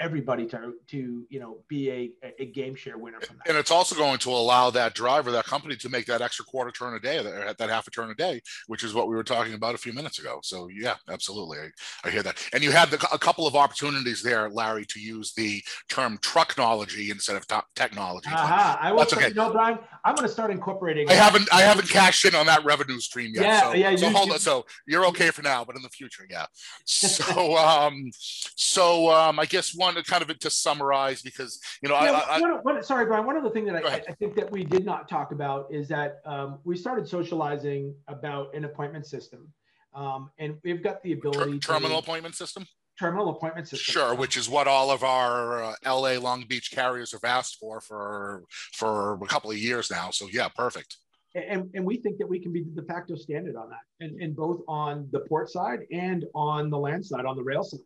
everybody 0.00 0.44
to 0.46 0.74
to 0.88 1.24
you 1.28 1.40
know 1.40 1.58
be 1.68 1.90
a, 1.90 2.10
a 2.40 2.46
game 2.46 2.74
share 2.74 2.98
winner 2.98 3.20
from 3.20 3.36
that. 3.36 3.48
And 3.48 3.56
it's 3.56 3.70
also 3.70 3.94
going 3.94 4.18
to 4.18 4.30
allow 4.30 4.70
that 4.70 4.94
driver, 4.94 5.30
that 5.30 5.44
company, 5.44 5.76
to 5.76 5.88
make 5.88 6.06
that 6.06 6.20
extra 6.20 6.44
quarter 6.44 6.70
turn 6.70 6.94
a 6.94 7.00
day, 7.00 7.22
that, 7.22 7.58
that 7.58 7.70
half 7.70 7.86
a 7.86 7.90
turn 7.90 8.10
a 8.10 8.14
day, 8.14 8.40
which 8.66 8.82
is 8.82 8.94
what 8.94 9.08
we 9.08 9.14
were 9.14 9.24
talking 9.24 9.54
about 9.54 9.74
a 9.74 9.78
few 9.78 9.92
minutes 9.92 10.18
ago. 10.18 10.40
So 10.42 10.68
yeah, 10.68 10.96
absolutely, 11.08 11.58
I, 11.58 11.68
I 12.08 12.10
hear 12.10 12.22
that. 12.22 12.42
And 12.52 12.62
you 12.62 12.72
had 12.72 12.90
the, 12.90 12.96
a 13.12 13.18
couple 13.18 13.46
of 13.46 13.54
opportunities 13.54 14.22
there, 14.22 14.50
Larry, 14.50 14.84
to 14.86 15.00
use 15.00 15.32
the 15.34 15.62
term 15.88 16.18
trucknology 16.18 17.10
instead 17.10 17.36
of 17.36 17.46
technology. 17.74 18.30
Uh-huh. 18.32 18.76
I 18.80 18.92
will. 18.92 18.98
That's 18.98 19.12
okay. 19.12 19.28
You 19.28 19.34
know, 19.34 19.52
Brian, 19.52 19.78
I'm 20.04 20.14
going 20.14 20.26
to 20.26 20.32
start 20.32 20.50
incorporating. 20.50 21.08
I 21.08 21.14
haven't 21.14 21.48
I 21.52 21.62
haven't 21.62 21.88
cashed 21.88 22.26
in 22.26 22.34
on 22.34 22.44
that 22.46 22.62
revenue 22.64 23.00
stream 23.00 23.32
yet. 23.34 23.44
Yeah, 23.44 23.60
so, 23.62 23.74
yeah. 23.74 23.96
So 23.96 24.08
you, 24.08 24.14
hold 24.14 24.28
you, 24.28 24.34
on. 24.34 24.38
So 24.38 24.66
you're 24.86 25.06
okay 25.06 25.30
for 25.30 25.40
now, 25.40 25.64
but 25.64 25.76
in 25.76 25.82
the 25.82 25.88
future, 25.88 26.26
yeah. 26.28 26.46
So 26.84 27.56
um, 27.56 28.10
so 28.12 29.10
um, 29.10 29.38
I 29.38 29.46
guess 29.46 29.74
one 29.74 29.94
to 29.94 30.02
kind 30.02 30.22
of 30.22 30.38
to 30.38 30.50
summarize 30.50 31.22
because 31.22 31.58
you 31.82 31.88
know 31.88 31.94
yeah, 31.94 32.20
I, 32.28 32.36
I, 32.36 32.40
one, 32.40 32.52
one, 32.62 32.82
sorry 32.82 33.06
Brian 33.06 33.24
one 33.24 33.36
other 33.36 33.50
thing 33.50 33.64
that 33.64 33.84
I, 33.84 34.02
I, 34.08 34.12
think 34.12 34.36
that 34.36 34.50
we 34.50 34.64
did 34.64 34.84
not 34.84 35.08
talk 35.08 35.32
about 35.32 35.66
is 35.70 35.88
that 35.88 36.20
um, 36.26 36.58
we 36.64 36.76
started 36.76 37.08
socializing 37.08 37.94
about 38.08 38.54
an 38.54 38.64
appointment 38.64 39.06
system 39.06 39.52
um, 39.94 40.30
and 40.38 40.56
we've 40.64 40.82
got 40.82 41.02
the 41.02 41.12
ability 41.12 41.58
ter- 41.58 41.74
terminal 41.74 42.00
to, 42.00 42.04
appointment 42.04 42.34
system 42.34 42.66
terminal 42.98 43.30
appointment 43.30 43.68
system 43.68 43.92
sure 43.92 44.14
which 44.14 44.36
is 44.36 44.48
what 44.48 44.66
all 44.68 44.90
of 44.90 45.02
our 45.02 45.64
uh, 45.64 45.74
la 45.86 46.18
long 46.18 46.44
beach 46.48 46.70
carriers 46.70 47.12
have 47.12 47.24
asked 47.24 47.56
for 47.58 47.80
for 47.80 48.44
for 48.72 49.14
a 49.14 49.26
couple 49.26 49.50
of 49.50 49.56
years 49.56 49.90
now 49.90 50.10
so 50.10 50.26
yeah 50.32 50.48
perfect 50.48 50.96
and, 51.34 51.68
and 51.74 51.84
we 51.84 51.96
think 51.96 52.16
that 52.18 52.28
we 52.28 52.38
can 52.38 52.52
be 52.52 52.62
the 52.62 52.80
de 52.80 52.86
facto 52.86 53.16
standard 53.16 53.56
on 53.56 53.68
that 53.68 53.80
and, 53.98 54.20
and 54.20 54.36
both 54.36 54.60
on 54.68 55.08
the 55.10 55.20
port 55.20 55.50
side 55.50 55.80
and 55.90 56.24
on 56.34 56.70
the 56.70 56.78
land 56.78 57.04
side 57.04 57.24
on 57.24 57.36
the 57.36 57.42
rail 57.42 57.64
side 57.64 57.80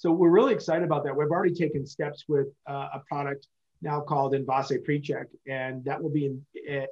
so 0.00 0.10
we're 0.10 0.30
really 0.30 0.54
excited 0.54 0.82
about 0.82 1.04
that. 1.04 1.14
We've 1.14 1.30
already 1.30 1.52
taken 1.52 1.84
steps 1.84 2.24
with 2.26 2.46
uh, 2.66 2.88
a 2.94 3.00
product 3.06 3.48
now 3.82 4.00
called 4.00 4.32
Envase 4.32 4.82
PreCheck, 4.82 5.26
and 5.46 5.84
that 5.84 6.02
will 6.02 6.08
be 6.08 6.24
in, 6.24 6.42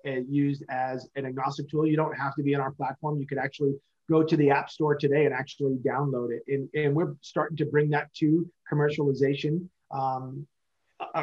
uh, 0.06 0.10
used 0.28 0.62
as 0.68 1.08
an 1.16 1.24
agnostic 1.24 1.70
tool. 1.70 1.86
You 1.86 1.96
don't 1.96 2.14
have 2.14 2.34
to 2.34 2.42
be 2.42 2.54
on 2.54 2.60
our 2.60 2.72
platform. 2.72 3.18
You 3.18 3.26
could 3.26 3.38
actually 3.38 3.76
go 4.10 4.22
to 4.22 4.36
the 4.36 4.50
App 4.50 4.70
Store 4.70 4.94
today 4.94 5.24
and 5.26 5.34
actually 5.34 5.76
download 5.76 6.30
it. 6.30 6.42
And, 6.48 6.68
and 6.74 6.94
we're 6.94 7.14
starting 7.20 7.56
to 7.58 7.66
bring 7.66 7.90
that 7.90 8.12
to 8.14 8.48
commercialization 8.70 9.66
um, 9.90 10.46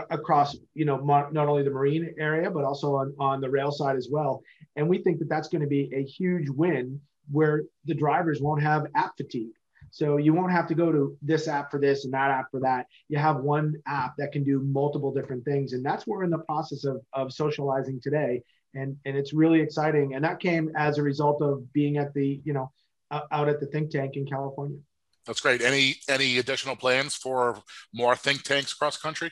across, 0.09 0.55
you 0.73 0.85
know, 0.85 0.97
not 0.97 1.47
only 1.47 1.63
the 1.63 1.69
marine 1.69 2.13
area, 2.17 2.49
but 2.49 2.63
also 2.63 2.95
on, 2.95 3.13
on 3.19 3.41
the 3.41 3.49
rail 3.49 3.71
side 3.71 3.97
as 3.97 4.07
well. 4.09 4.41
And 4.75 4.87
we 4.87 4.99
think 4.99 5.19
that 5.19 5.29
that's 5.29 5.49
going 5.49 5.61
to 5.61 5.67
be 5.67 5.91
a 5.93 6.03
huge 6.03 6.49
win 6.49 7.01
where 7.31 7.63
the 7.85 7.93
drivers 7.93 8.39
won't 8.41 8.61
have 8.61 8.85
app 8.95 9.17
fatigue 9.17 9.53
so 9.95 10.17
you 10.17 10.33
won't 10.33 10.51
have 10.51 10.67
to 10.67 10.75
go 10.75 10.91
to 10.91 11.17
this 11.21 11.47
app 11.47 11.71
for 11.71 11.79
this 11.79 12.03
and 12.03 12.13
that 12.13 12.29
app 12.29 12.51
for 12.51 12.59
that. 12.59 12.87
You 13.07 13.17
have 13.17 13.37
one 13.37 13.75
app 13.87 14.15
that 14.17 14.33
can 14.33 14.43
do 14.43 14.59
multiple 14.59 15.13
different 15.13 15.45
things. 15.45 15.71
And 15.71 15.85
that's 15.85 16.05
what 16.05 16.17
we're 16.17 16.25
in 16.25 16.31
the 16.31 16.39
process 16.39 16.83
of, 16.83 17.01
of 17.13 17.31
socializing 17.31 18.01
today. 18.01 18.41
And, 18.75 18.97
and 19.05 19.17
it's 19.17 19.33
really 19.33 19.61
exciting. 19.61 20.15
And 20.15 20.23
that 20.23 20.39
came 20.39 20.71
as 20.75 20.97
a 20.97 21.03
result 21.03 21.41
of 21.41 21.71
being 21.73 21.97
at 21.97 22.13
the, 22.13 22.41
you 22.43 22.53
know, 22.53 22.71
out 23.11 23.49
at 23.49 23.59
the 23.59 23.65
think 23.67 23.91
tank 23.91 24.15
in 24.15 24.25
California. 24.25 24.77
That's 25.25 25.41
great. 25.41 25.61
Any 25.61 25.95
any 26.07 26.37
additional 26.37 26.75
plans 26.75 27.15
for 27.15 27.63
more 27.93 28.15
think 28.15 28.43
tanks 28.43 28.73
across 28.73 28.97
country? 28.97 29.31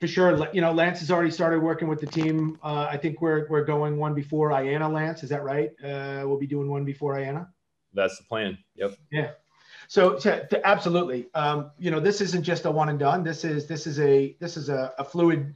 For 0.00 0.06
sure. 0.06 0.48
You 0.54 0.60
know, 0.60 0.72
Lance 0.72 1.00
has 1.00 1.10
already 1.10 1.32
started 1.32 1.60
working 1.60 1.88
with 1.88 2.00
the 2.00 2.06
team. 2.06 2.58
Uh, 2.62 2.86
I 2.88 2.96
think 2.96 3.20
we're, 3.20 3.48
we're 3.48 3.64
going 3.64 3.98
one 3.98 4.14
before 4.14 4.50
IANA, 4.50 4.92
Lance. 4.92 5.24
Is 5.24 5.30
that 5.30 5.42
right? 5.42 5.70
Uh, 5.82 6.22
we'll 6.24 6.38
be 6.38 6.46
doing 6.46 6.70
one 6.70 6.84
before 6.84 7.16
IANA. 7.16 7.48
That's 7.92 8.16
the 8.16 8.24
plan. 8.24 8.58
Yep. 8.76 8.96
Yeah. 9.10 9.30
So 9.88 10.16
to, 10.18 10.46
to 10.46 10.66
absolutely, 10.66 11.28
um, 11.34 11.72
you 11.78 11.90
know, 11.90 11.98
this 11.98 12.20
isn't 12.20 12.44
just 12.44 12.64
a 12.64 12.70
one 12.70 12.90
and 12.90 12.98
done. 12.98 13.24
This 13.24 13.44
is 13.44 13.66
this 13.66 13.86
is 13.86 13.98
a 13.98 14.36
this 14.38 14.56
is 14.56 14.68
a, 14.68 14.92
a 14.98 15.04
fluid 15.04 15.54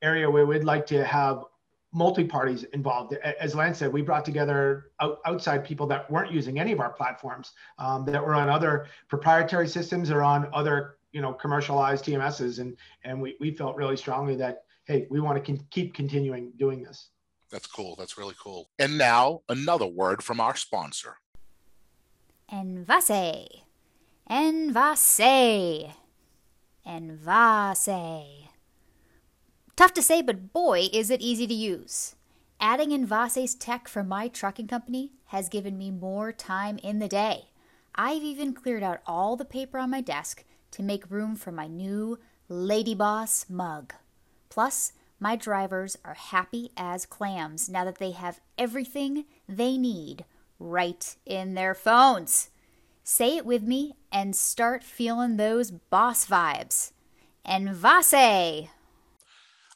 area 0.00 0.30
where 0.30 0.46
we'd 0.46 0.64
like 0.64 0.86
to 0.86 1.04
have 1.04 1.44
multi 1.92 2.24
parties 2.24 2.64
involved. 2.72 3.14
As 3.14 3.54
Lance 3.54 3.78
said, 3.78 3.92
we 3.92 4.02
brought 4.02 4.24
together 4.24 4.90
out, 5.00 5.18
outside 5.26 5.64
people 5.64 5.86
that 5.88 6.10
weren't 6.10 6.32
using 6.32 6.58
any 6.58 6.72
of 6.72 6.80
our 6.80 6.90
platforms, 6.90 7.52
um, 7.78 8.04
that 8.06 8.24
were 8.24 8.34
on 8.34 8.48
other 8.48 8.86
proprietary 9.08 9.68
systems 9.68 10.10
or 10.10 10.22
on 10.22 10.48
other 10.52 10.96
you 11.12 11.20
know 11.20 11.32
commercialized 11.32 12.04
TMSs, 12.04 12.58
and 12.58 12.76
and 13.04 13.20
we 13.20 13.36
we 13.40 13.50
felt 13.52 13.76
really 13.76 13.96
strongly 13.96 14.36
that 14.36 14.64
hey, 14.84 15.06
we 15.10 15.20
want 15.20 15.42
to 15.42 15.52
con- 15.52 15.64
keep 15.70 15.94
continuing 15.94 16.52
doing 16.56 16.82
this. 16.82 17.08
That's 17.50 17.66
cool. 17.66 17.94
That's 17.96 18.16
really 18.16 18.34
cool. 18.42 18.70
And 18.78 18.96
now 18.96 19.42
another 19.48 19.86
word 19.86 20.22
from 20.22 20.40
our 20.40 20.56
sponsor. 20.56 21.18
Envase. 22.50 23.62
Envase. 24.30 25.92
Envase. 26.86 28.48
Tough 29.74 29.94
to 29.94 30.02
say, 30.02 30.20
but 30.20 30.52
boy, 30.52 30.88
is 30.92 31.10
it 31.10 31.20
easy 31.20 31.46
to 31.46 31.54
use. 31.54 32.14
Adding 32.60 32.90
Envase's 32.90 33.54
tech 33.54 33.88
for 33.88 34.04
my 34.04 34.28
trucking 34.28 34.68
company 34.68 35.12
has 35.26 35.48
given 35.48 35.78
me 35.78 35.90
more 35.90 36.30
time 36.30 36.78
in 36.78 36.98
the 36.98 37.08
day. 37.08 37.46
I've 37.94 38.22
even 38.22 38.52
cleared 38.52 38.82
out 38.82 39.00
all 39.06 39.36
the 39.36 39.44
paper 39.44 39.78
on 39.78 39.90
my 39.90 40.00
desk 40.00 40.44
to 40.72 40.82
make 40.82 41.10
room 41.10 41.36
for 41.36 41.52
my 41.52 41.66
new 41.66 42.18
Lady 42.48 42.94
Boss 42.94 43.46
mug. 43.48 43.94
Plus, 44.50 44.92
my 45.18 45.36
drivers 45.36 45.96
are 46.04 46.14
happy 46.14 46.70
as 46.76 47.06
clams 47.06 47.68
now 47.68 47.84
that 47.84 47.98
they 47.98 48.10
have 48.10 48.40
everything 48.58 49.24
they 49.48 49.78
need 49.78 50.24
right 50.58 51.16
in 51.24 51.54
their 51.54 51.74
phones. 51.74 52.50
Say 53.04 53.36
it 53.36 53.46
with 53.46 53.62
me 53.62 53.94
and 54.12 54.36
start 54.36 54.84
feeling 54.84 55.36
those 55.36 55.70
boss 55.70 56.26
vibes. 56.26 56.92
Envase! 57.46 58.68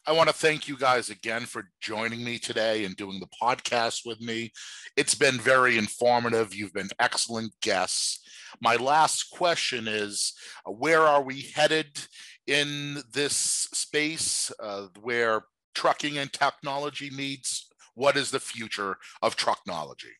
I 0.08 0.12
want 0.12 0.28
to 0.28 0.34
thank 0.34 0.68
you 0.68 0.76
guys 0.76 1.10
again 1.10 1.46
for 1.46 1.68
joining 1.80 2.22
me 2.22 2.38
today 2.38 2.84
and 2.84 2.94
doing 2.94 3.18
the 3.18 3.26
podcast 3.42 4.06
with 4.06 4.20
me. 4.20 4.52
It's 4.96 5.16
been 5.16 5.36
very 5.36 5.76
informative. 5.76 6.54
You've 6.54 6.72
been 6.72 6.90
excellent 7.00 7.52
guests. 7.60 8.20
My 8.60 8.76
last 8.76 9.30
question 9.32 9.88
is 9.88 10.32
uh, 10.64 10.70
where 10.70 11.00
are 11.00 11.22
we 11.22 11.50
headed 11.56 11.98
in 12.46 13.02
this 13.12 13.34
space 13.34 14.52
uh, 14.60 14.86
where 15.00 15.42
trucking 15.74 16.18
and 16.18 16.32
technology 16.32 17.10
meets? 17.10 17.68
What 17.94 18.16
is 18.16 18.30
the 18.30 18.38
future 18.38 18.98
of 19.22 19.36
trucknology? 19.36 20.14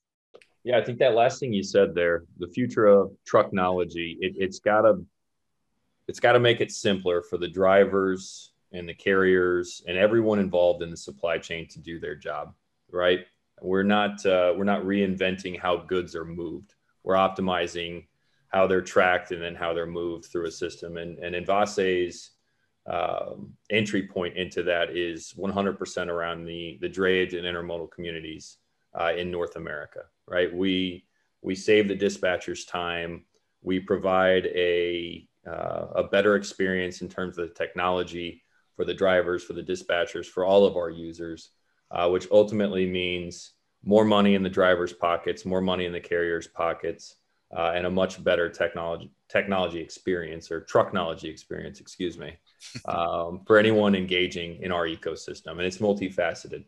Yeah, 0.64 0.78
I 0.78 0.82
think 0.82 0.98
that 0.98 1.14
last 1.14 1.38
thing 1.38 1.52
you 1.52 1.62
said 1.62 1.94
there, 1.94 2.24
the 2.38 2.48
future 2.48 2.86
of 2.86 3.12
trucknology, 3.24 4.16
it, 4.18 4.34
it's 4.36 4.58
gotta 4.58 5.00
it's 6.08 6.18
gotta 6.18 6.40
make 6.40 6.60
it 6.60 6.72
simpler 6.72 7.22
for 7.22 7.38
the 7.38 7.48
drivers 7.48 8.50
and 8.72 8.88
the 8.88 8.94
carriers 8.94 9.82
and 9.86 9.96
everyone 9.96 10.38
involved 10.38 10.82
in 10.82 10.90
the 10.90 10.96
supply 10.96 11.38
chain 11.38 11.66
to 11.68 11.78
do 11.78 11.98
their 11.98 12.14
job, 12.14 12.54
right? 12.90 13.26
We're 13.62 13.82
not 13.82 14.24
uh, 14.26 14.54
we're 14.56 14.64
not 14.64 14.82
reinventing 14.82 15.58
how 15.58 15.78
goods 15.78 16.14
are 16.14 16.24
moved. 16.24 16.74
We're 17.02 17.14
optimizing 17.14 18.06
how 18.48 18.66
they're 18.66 18.82
tracked 18.82 19.32
and 19.32 19.42
then 19.42 19.54
how 19.54 19.72
they're 19.72 19.86
moved 19.86 20.26
through 20.26 20.46
a 20.46 20.50
system. 20.50 20.96
And 20.96 21.18
and 21.18 21.34
Envase's 21.34 22.32
um, 22.86 23.54
entry 23.70 24.06
point 24.06 24.36
into 24.36 24.62
that 24.62 24.96
is 24.96 25.34
100% 25.38 26.08
around 26.08 26.44
the 26.44 26.78
the 26.80 26.88
drayage 26.88 27.36
and 27.36 27.46
intermodal 27.46 27.90
communities 27.90 28.58
uh, 28.98 29.12
in 29.16 29.30
North 29.30 29.56
America 29.56 30.02
right? 30.28 30.54
We 30.54 31.04
we 31.42 31.54
save 31.54 31.88
the 31.88 31.96
dispatchers 31.96 32.66
time. 32.66 33.24
We 33.62 33.80
provide 33.80 34.46
a 34.46 35.26
uh, 35.46 35.86
a 35.96 36.04
better 36.04 36.36
experience 36.36 37.02
in 37.02 37.08
terms 37.08 37.38
of 37.38 37.48
the 37.48 37.54
technology 37.54 38.42
for 38.76 38.84
the 38.84 38.94
drivers, 38.94 39.42
for 39.42 39.54
the 39.54 39.62
dispatchers, 39.62 40.26
for 40.26 40.44
all 40.44 40.64
of 40.64 40.76
our 40.76 40.90
users, 40.90 41.50
uh, 41.90 42.08
which 42.08 42.28
ultimately 42.30 42.86
means 42.86 43.52
more 43.82 44.04
money 44.04 44.34
in 44.34 44.42
the 44.42 44.48
drivers' 44.48 44.92
pockets, 44.92 45.44
more 45.44 45.60
money 45.60 45.86
in 45.86 45.92
the 45.92 46.00
carriers' 46.00 46.46
pockets, 46.46 47.16
uh, 47.56 47.72
and 47.74 47.86
a 47.86 47.90
much 47.90 48.22
better 48.22 48.48
technology 48.48 49.10
technology 49.28 49.80
experience 49.80 50.50
or 50.52 50.60
trucknology 50.60 51.24
experience, 51.24 51.80
excuse 51.80 52.16
me, 52.16 52.36
um, 52.86 53.42
for 53.46 53.58
anyone 53.58 53.94
engaging 53.94 54.62
in 54.62 54.70
our 54.70 54.86
ecosystem. 54.86 55.52
And 55.52 55.62
it's 55.62 55.78
multifaceted. 55.78 56.64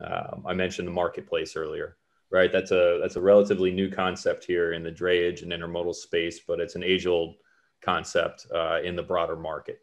Um, 0.00 0.44
I 0.46 0.52
mentioned 0.52 0.88
the 0.88 0.92
marketplace 0.92 1.56
earlier 1.56 1.96
right? 2.34 2.50
That's 2.50 2.72
a 2.72 2.98
that's 3.00 3.14
a 3.14 3.20
relatively 3.20 3.70
new 3.70 3.88
concept 3.88 4.44
here 4.44 4.72
in 4.72 4.82
the 4.82 4.90
drayage 4.90 5.42
and 5.42 5.52
intermodal 5.52 5.94
space, 5.94 6.40
but 6.40 6.58
it's 6.58 6.74
an 6.74 6.82
age-old 6.82 7.36
concept 7.80 8.46
uh, 8.52 8.80
in 8.82 8.96
the 8.96 9.02
broader 9.02 9.36
market. 9.36 9.78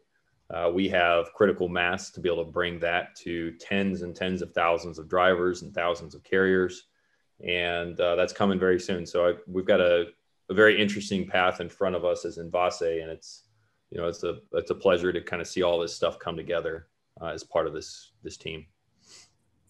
Uh, 0.52 0.70
we 0.72 0.88
have 0.88 1.32
critical 1.32 1.68
mass 1.68 2.10
to 2.10 2.20
be 2.20 2.28
able 2.28 2.44
to 2.44 2.50
bring 2.50 2.78
that 2.78 3.16
to 3.16 3.52
tens 3.52 4.02
and 4.02 4.14
tens 4.14 4.42
of 4.42 4.52
thousands 4.52 4.98
of 4.98 5.08
drivers 5.08 5.62
and 5.62 5.74
thousands 5.74 6.14
of 6.14 6.22
carriers. 6.24 6.88
and 7.40 7.98
uh, 8.00 8.14
that's 8.16 8.32
coming 8.32 8.58
very 8.58 8.78
soon. 8.78 9.06
So 9.06 9.28
I, 9.28 9.34
we've 9.46 9.66
got 9.66 9.80
a, 9.80 10.08
a, 10.50 10.54
very 10.54 10.80
interesting 10.80 11.26
path 11.26 11.60
in 11.60 11.68
front 11.68 11.96
of 11.96 12.04
us 12.04 12.24
as 12.24 12.38
Envase, 12.38 13.02
and 13.02 13.10
it's 13.10 13.48
you 13.90 13.98
know 13.98 14.06
it's 14.06 14.22
a 14.22 14.38
it's 14.52 14.70
a 14.70 14.74
pleasure 14.74 15.12
to 15.12 15.20
kind 15.22 15.40
of 15.40 15.48
see 15.48 15.62
all 15.62 15.80
this 15.80 15.96
stuff 15.96 16.18
come 16.18 16.36
together 16.36 16.88
uh, 17.20 17.28
as 17.28 17.42
part 17.42 17.66
of 17.66 17.72
this 17.72 18.12
this 18.22 18.36
team. 18.36 18.66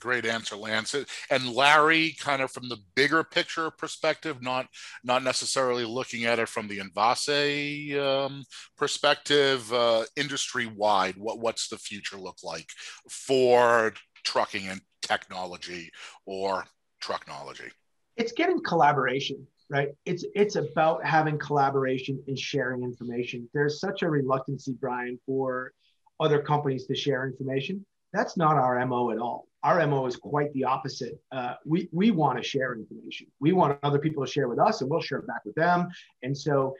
Great 0.02 0.26
answer, 0.26 0.56
Lance. 0.56 0.96
And 1.30 1.52
Larry, 1.52 2.16
kind 2.18 2.42
of 2.42 2.50
from 2.50 2.68
the 2.68 2.78
bigger 2.96 3.22
picture 3.22 3.70
perspective, 3.70 4.42
not 4.42 4.66
not 5.04 5.22
necessarily 5.22 5.84
looking 5.84 6.24
at 6.24 6.40
it 6.40 6.48
from 6.48 6.66
the 6.66 6.80
Envase 6.80 7.96
um, 7.96 8.42
perspective, 8.76 9.72
uh, 9.72 10.02
industry 10.16 10.66
wide. 10.66 11.14
What 11.16 11.38
what's 11.38 11.68
the 11.68 11.78
future 11.78 12.16
look 12.16 12.38
like 12.42 12.66
for 13.08 13.94
trucking 14.24 14.66
and 14.66 14.80
technology 15.02 15.92
or 16.26 16.64
trucknology? 17.00 17.70
It's 18.16 18.32
getting 18.32 18.60
collaboration, 18.60 19.46
right? 19.70 19.90
It's 20.04 20.24
it's 20.34 20.56
about 20.56 21.04
having 21.04 21.38
collaboration 21.38 22.20
and 22.26 22.36
sharing 22.36 22.82
information. 22.82 23.48
There's 23.54 23.78
such 23.78 24.02
a 24.02 24.10
reluctancy, 24.10 24.72
Brian, 24.72 25.20
for 25.26 25.72
other 26.18 26.42
companies 26.42 26.86
to 26.86 26.96
share 26.96 27.24
information. 27.24 27.86
That's 28.12 28.36
not 28.36 28.56
our 28.56 28.84
MO 28.86 29.10
at 29.10 29.18
all. 29.18 29.46
Our 29.62 29.86
mo 29.86 30.06
is 30.06 30.16
quite 30.16 30.52
the 30.54 30.64
opposite. 30.64 31.20
Uh, 31.30 31.54
we 31.64 31.88
we 31.92 32.10
want 32.10 32.36
to 32.36 32.42
share 32.42 32.74
information. 32.74 33.28
We 33.40 33.52
want 33.52 33.78
other 33.82 33.98
people 33.98 34.24
to 34.24 34.30
share 34.30 34.48
with 34.48 34.58
us 34.58 34.80
and 34.80 34.90
we'll 34.90 35.00
share 35.00 35.18
it 35.18 35.26
back 35.26 35.44
with 35.44 35.54
them. 35.54 35.88
And 36.22 36.36
so 36.36 36.74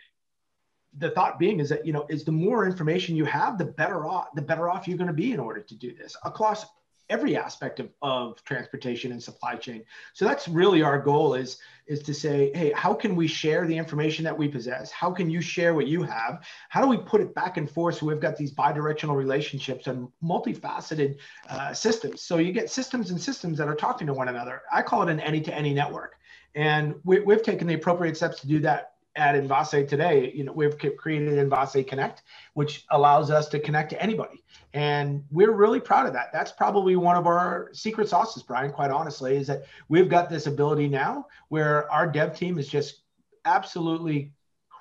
the 0.98 1.10
thought 1.10 1.38
being 1.38 1.60
is 1.60 1.68
that 1.68 1.86
you 1.86 1.92
know 1.92 2.06
is 2.10 2.24
the 2.24 2.32
more 2.32 2.66
information 2.66 3.16
you 3.16 3.24
have 3.24 3.56
the 3.56 3.64
better 3.64 4.06
off 4.06 4.26
the 4.34 4.42
better 4.42 4.68
off 4.68 4.86
you're 4.86 4.98
going 4.98 5.06
to 5.06 5.14
be 5.14 5.32
in 5.32 5.40
order 5.40 5.60
to 5.60 5.74
do 5.76 5.94
this. 5.94 6.16
Across 6.24 6.66
every 7.12 7.36
aspect 7.36 7.78
of, 7.78 7.90
of 8.00 8.42
transportation 8.44 9.12
and 9.12 9.22
supply 9.22 9.54
chain. 9.54 9.84
So 10.14 10.24
that's 10.24 10.48
really 10.48 10.82
our 10.82 10.98
goal 10.98 11.34
is, 11.34 11.58
is 11.86 12.02
to 12.04 12.14
say, 12.14 12.50
hey, 12.54 12.72
how 12.74 12.94
can 12.94 13.14
we 13.14 13.26
share 13.26 13.66
the 13.66 13.76
information 13.76 14.24
that 14.24 14.36
we 14.36 14.48
possess? 14.48 14.90
How 14.90 15.10
can 15.10 15.28
you 15.28 15.42
share 15.42 15.74
what 15.74 15.86
you 15.86 16.02
have? 16.02 16.42
How 16.70 16.80
do 16.80 16.88
we 16.88 16.96
put 16.96 17.20
it 17.20 17.34
back 17.34 17.58
and 17.58 17.70
forth 17.70 17.98
so 17.98 18.06
we've 18.06 18.20
got 18.20 18.36
these 18.36 18.52
bidirectional 18.54 19.14
relationships 19.14 19.86
and 19.88 20.08
multifaceted 20.24 21.18
uh, 21.50 21.74
systems? 21.74 22.22
So 22.22 22.38
you 22.38 22.52
get 22.52 22.70
systems 22.70 23.10
and 23.10 23.20
systems 23.20 23.58
that 23.58 23.68
are 23.68 23.74
talking 23.74 24.06
to 24.06 24.14
one 24.14 24.28
another. 24.28 24.62
I 24.72 24.80
call 24.80 25.02
it 25.02 25.10
an 25.10 25.20
any-to-any 25.20 25.74
network. 25.74 26.16
And 26.54 26.94
we, 27.04 27.20
we've 27.20 27.42
taken 27.42 27.66
the 27.66 27.74
appropriate 27.74 28.16
steps 28.16 28.40
to 28.40 28.46
do 28.46 28.58
that 28.60 28.91
at 29.14 29.34
Envase 29.34 29.86
today, 29.86 30.32
you 30.34 30.44
know, 30.44 30.52
we've 30.52 30.76
created 30.96 31.38
Envase 31.38 31.86
Connect, 31.86 32.22
which 32.54 32.84
allows 32.90 33.30
us 33.30 33.48
to 33.48 33.58
connect 33.58 33.90
to 33.90 34.02
anybody. 34.02 34.42
And 34.72 35.22
we're 35.30 35.52
really 35.52 35.80
proud 35.80 36.06
of 36.06 36.14
that. 36.14 36.32
That's 36.32 36.52
probably 36.52 36.96
one 36.96 37.16
of 37.16 37.26
our 37.26 37.68
secret 37.72 38.08
sauces, 38.08 38.42
Brian, 38.42 38.72
quite 38.72 38.90
honestly, 38.90 39.36
is 39.36 39.46
that 39.48 39.64
we've 39.88 40.08
got 40.08 40.30
this 40.30 40.46
ability 40.46 40.88
now 40.88 41.26
where 41.48 41.90
our 41.90 42.06
dev 42.06 42.36
team 42.36 42.58
is 42.58 42.68
just 42.68 43.02
absolutely 43.44 44.32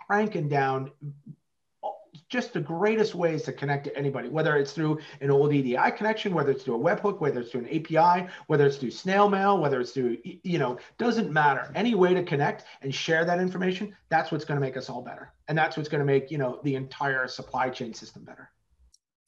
cranking 0.07 0.47
down 0.47 0.91
just 2.31 2.53
the 2.53 2.61
greatest 2.61 3.13
ways 3.13 3.43
to 3.43 3.51
connect 3.51 3.83
to 3.83 3.97
anybody, 3.97 4.29
whether 4.29 4.55
it's 4.55 4.71
through 4.71 4.97
an 5.19 5.29
old 5.29 5.53
EDI 5.53 5.91
connection, 5.97 6.33
whether 6.33 6.51
it's 6.51 6.63
through 6.63 6.75
a 6.75 6.79
webhook, 6.79 7.19
whether 7.19 7.41
it's 7.41 7.51
through 7.51 7.65
an 7.65 7.67
API, 7.67 8.31
whether 8.47 8.65
it's 8.65 8.77
through 8.77 8.89
snail 8.89 9.27
mail, 9.27 9.59
whether 9.59 9.81
it's 9.81 9.91
through, 9.91 10.17
you 10.23 10.57
know, 10.57 10.77
doesn't 10.97 11.29
matter. 11.29 11.69
Any 11.75 11.93
way 11.93 12.13
to 12.13 12.23
connect 12.23 12.63
and 12.81 12.95
share 12.95 13.25
that 13.25 13.41
information, 13.41 13.93
that's 14.07 14.31
what's 14.31 14.45
going 14.45 14.59
to 14.59 14.65
make 14.65 14.77
us 14.77 14.89
all 14.89 15.01
better. 15.01 15.33
And 15.49 15.57
that's 15.57 15.75
what's 15.75 15.89
going 15.89 15.99
to 15.99 16.05
make, 16.05 16.31
you 16.31 16.37
know, 16.37 16.61
the 16.63 16.75
entire 16.75 17.27
supply 17.27 17.69
chain 17.69 17.93
system 17.93 18.23
better. 18.23 18.49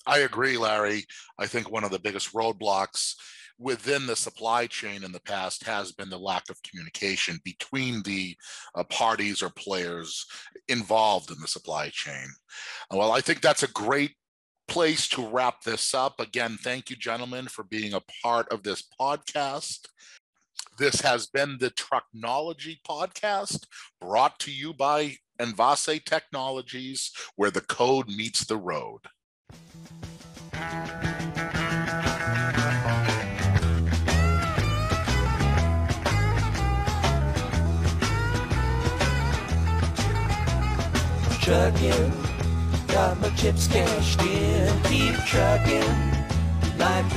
I 0.05 0.19
agree, 0.19 0.57
Larry. 0.57 1.05
I 1.37 1.47
think 1.47 1.69
one 1.69 1.83
of 1.83 1.91
the 1.91 1.99
biggest 1.99 2.33
roadblocks 2.33 3.15
within 3.59 4.05
the 4.05 4.15
supply 4.15 4.67
chain 4.67 5.03
in 5.03 5.11
the 5.11 5.21
past 5.21 5.63
has 5.63 5.91
been 5.91 6.09
the 6.09 6.17
lack 6.17 6.49
of 6.49 6.61
communication 6.63 7.39
between 7.43 8.01
the 8.03 8.35
uh, 8.75 8.83
parties 8.85 9.41
or 9.41 9.49
players 9.51 10.25
involved 10.67 11.31
in 11.31 11.39
the 11.39 11.47
supply 11.47 11.89
chain. 11.89 12.27
Well, 12.91 13.11
I 13.11 13.21
think 13.21 13.41
that's 13.41 13.63
a 13.63 13.71
great 13.71 14.15
place 14.67 15.07
to 15.09 15.27
wrap 15.27 15.63
this 15.63 15.93
up. 15.93 16.19
Again, 16.19 16.57
thank 16.61 16.89
you, 16.89 16.95
gentlemen, 16.95 17.47
for 17.47 17.63
being 17.63 17.93
a 17.93 18.01
part 18.23 18.51
of 18.51 18.63
this 18.63 18.83
podcast. 18.99 19.87
This 20.79 21.01
has 21.01 21.27
been 21.27 21.57
the 21.59 21.71
Trucknology 21.71 22.77
Podcast 22.87 23.65
brought 24.01 24.39
to 24.39 24.51
you 24.51 24.73
by 24.73 25.17
Envase 25.39 26.03
Technologies, 26.03 27.11
where 27.35 27.51
the 27.51 27.61
code 27.61 28.07
meets 28.07 28.45
the 28.45 28.57
road. 28.57 29.01
Trucking. 41.43 42.11
Got 42.87 43.19
my 43.19 43.29
chips 43.31 43.67
cashed 43.67 44.21
in, 44.21 44.81
keep 44.83 45.15
trucking 45.25 46.13
like 46.77 47.03
the 47.03 47.11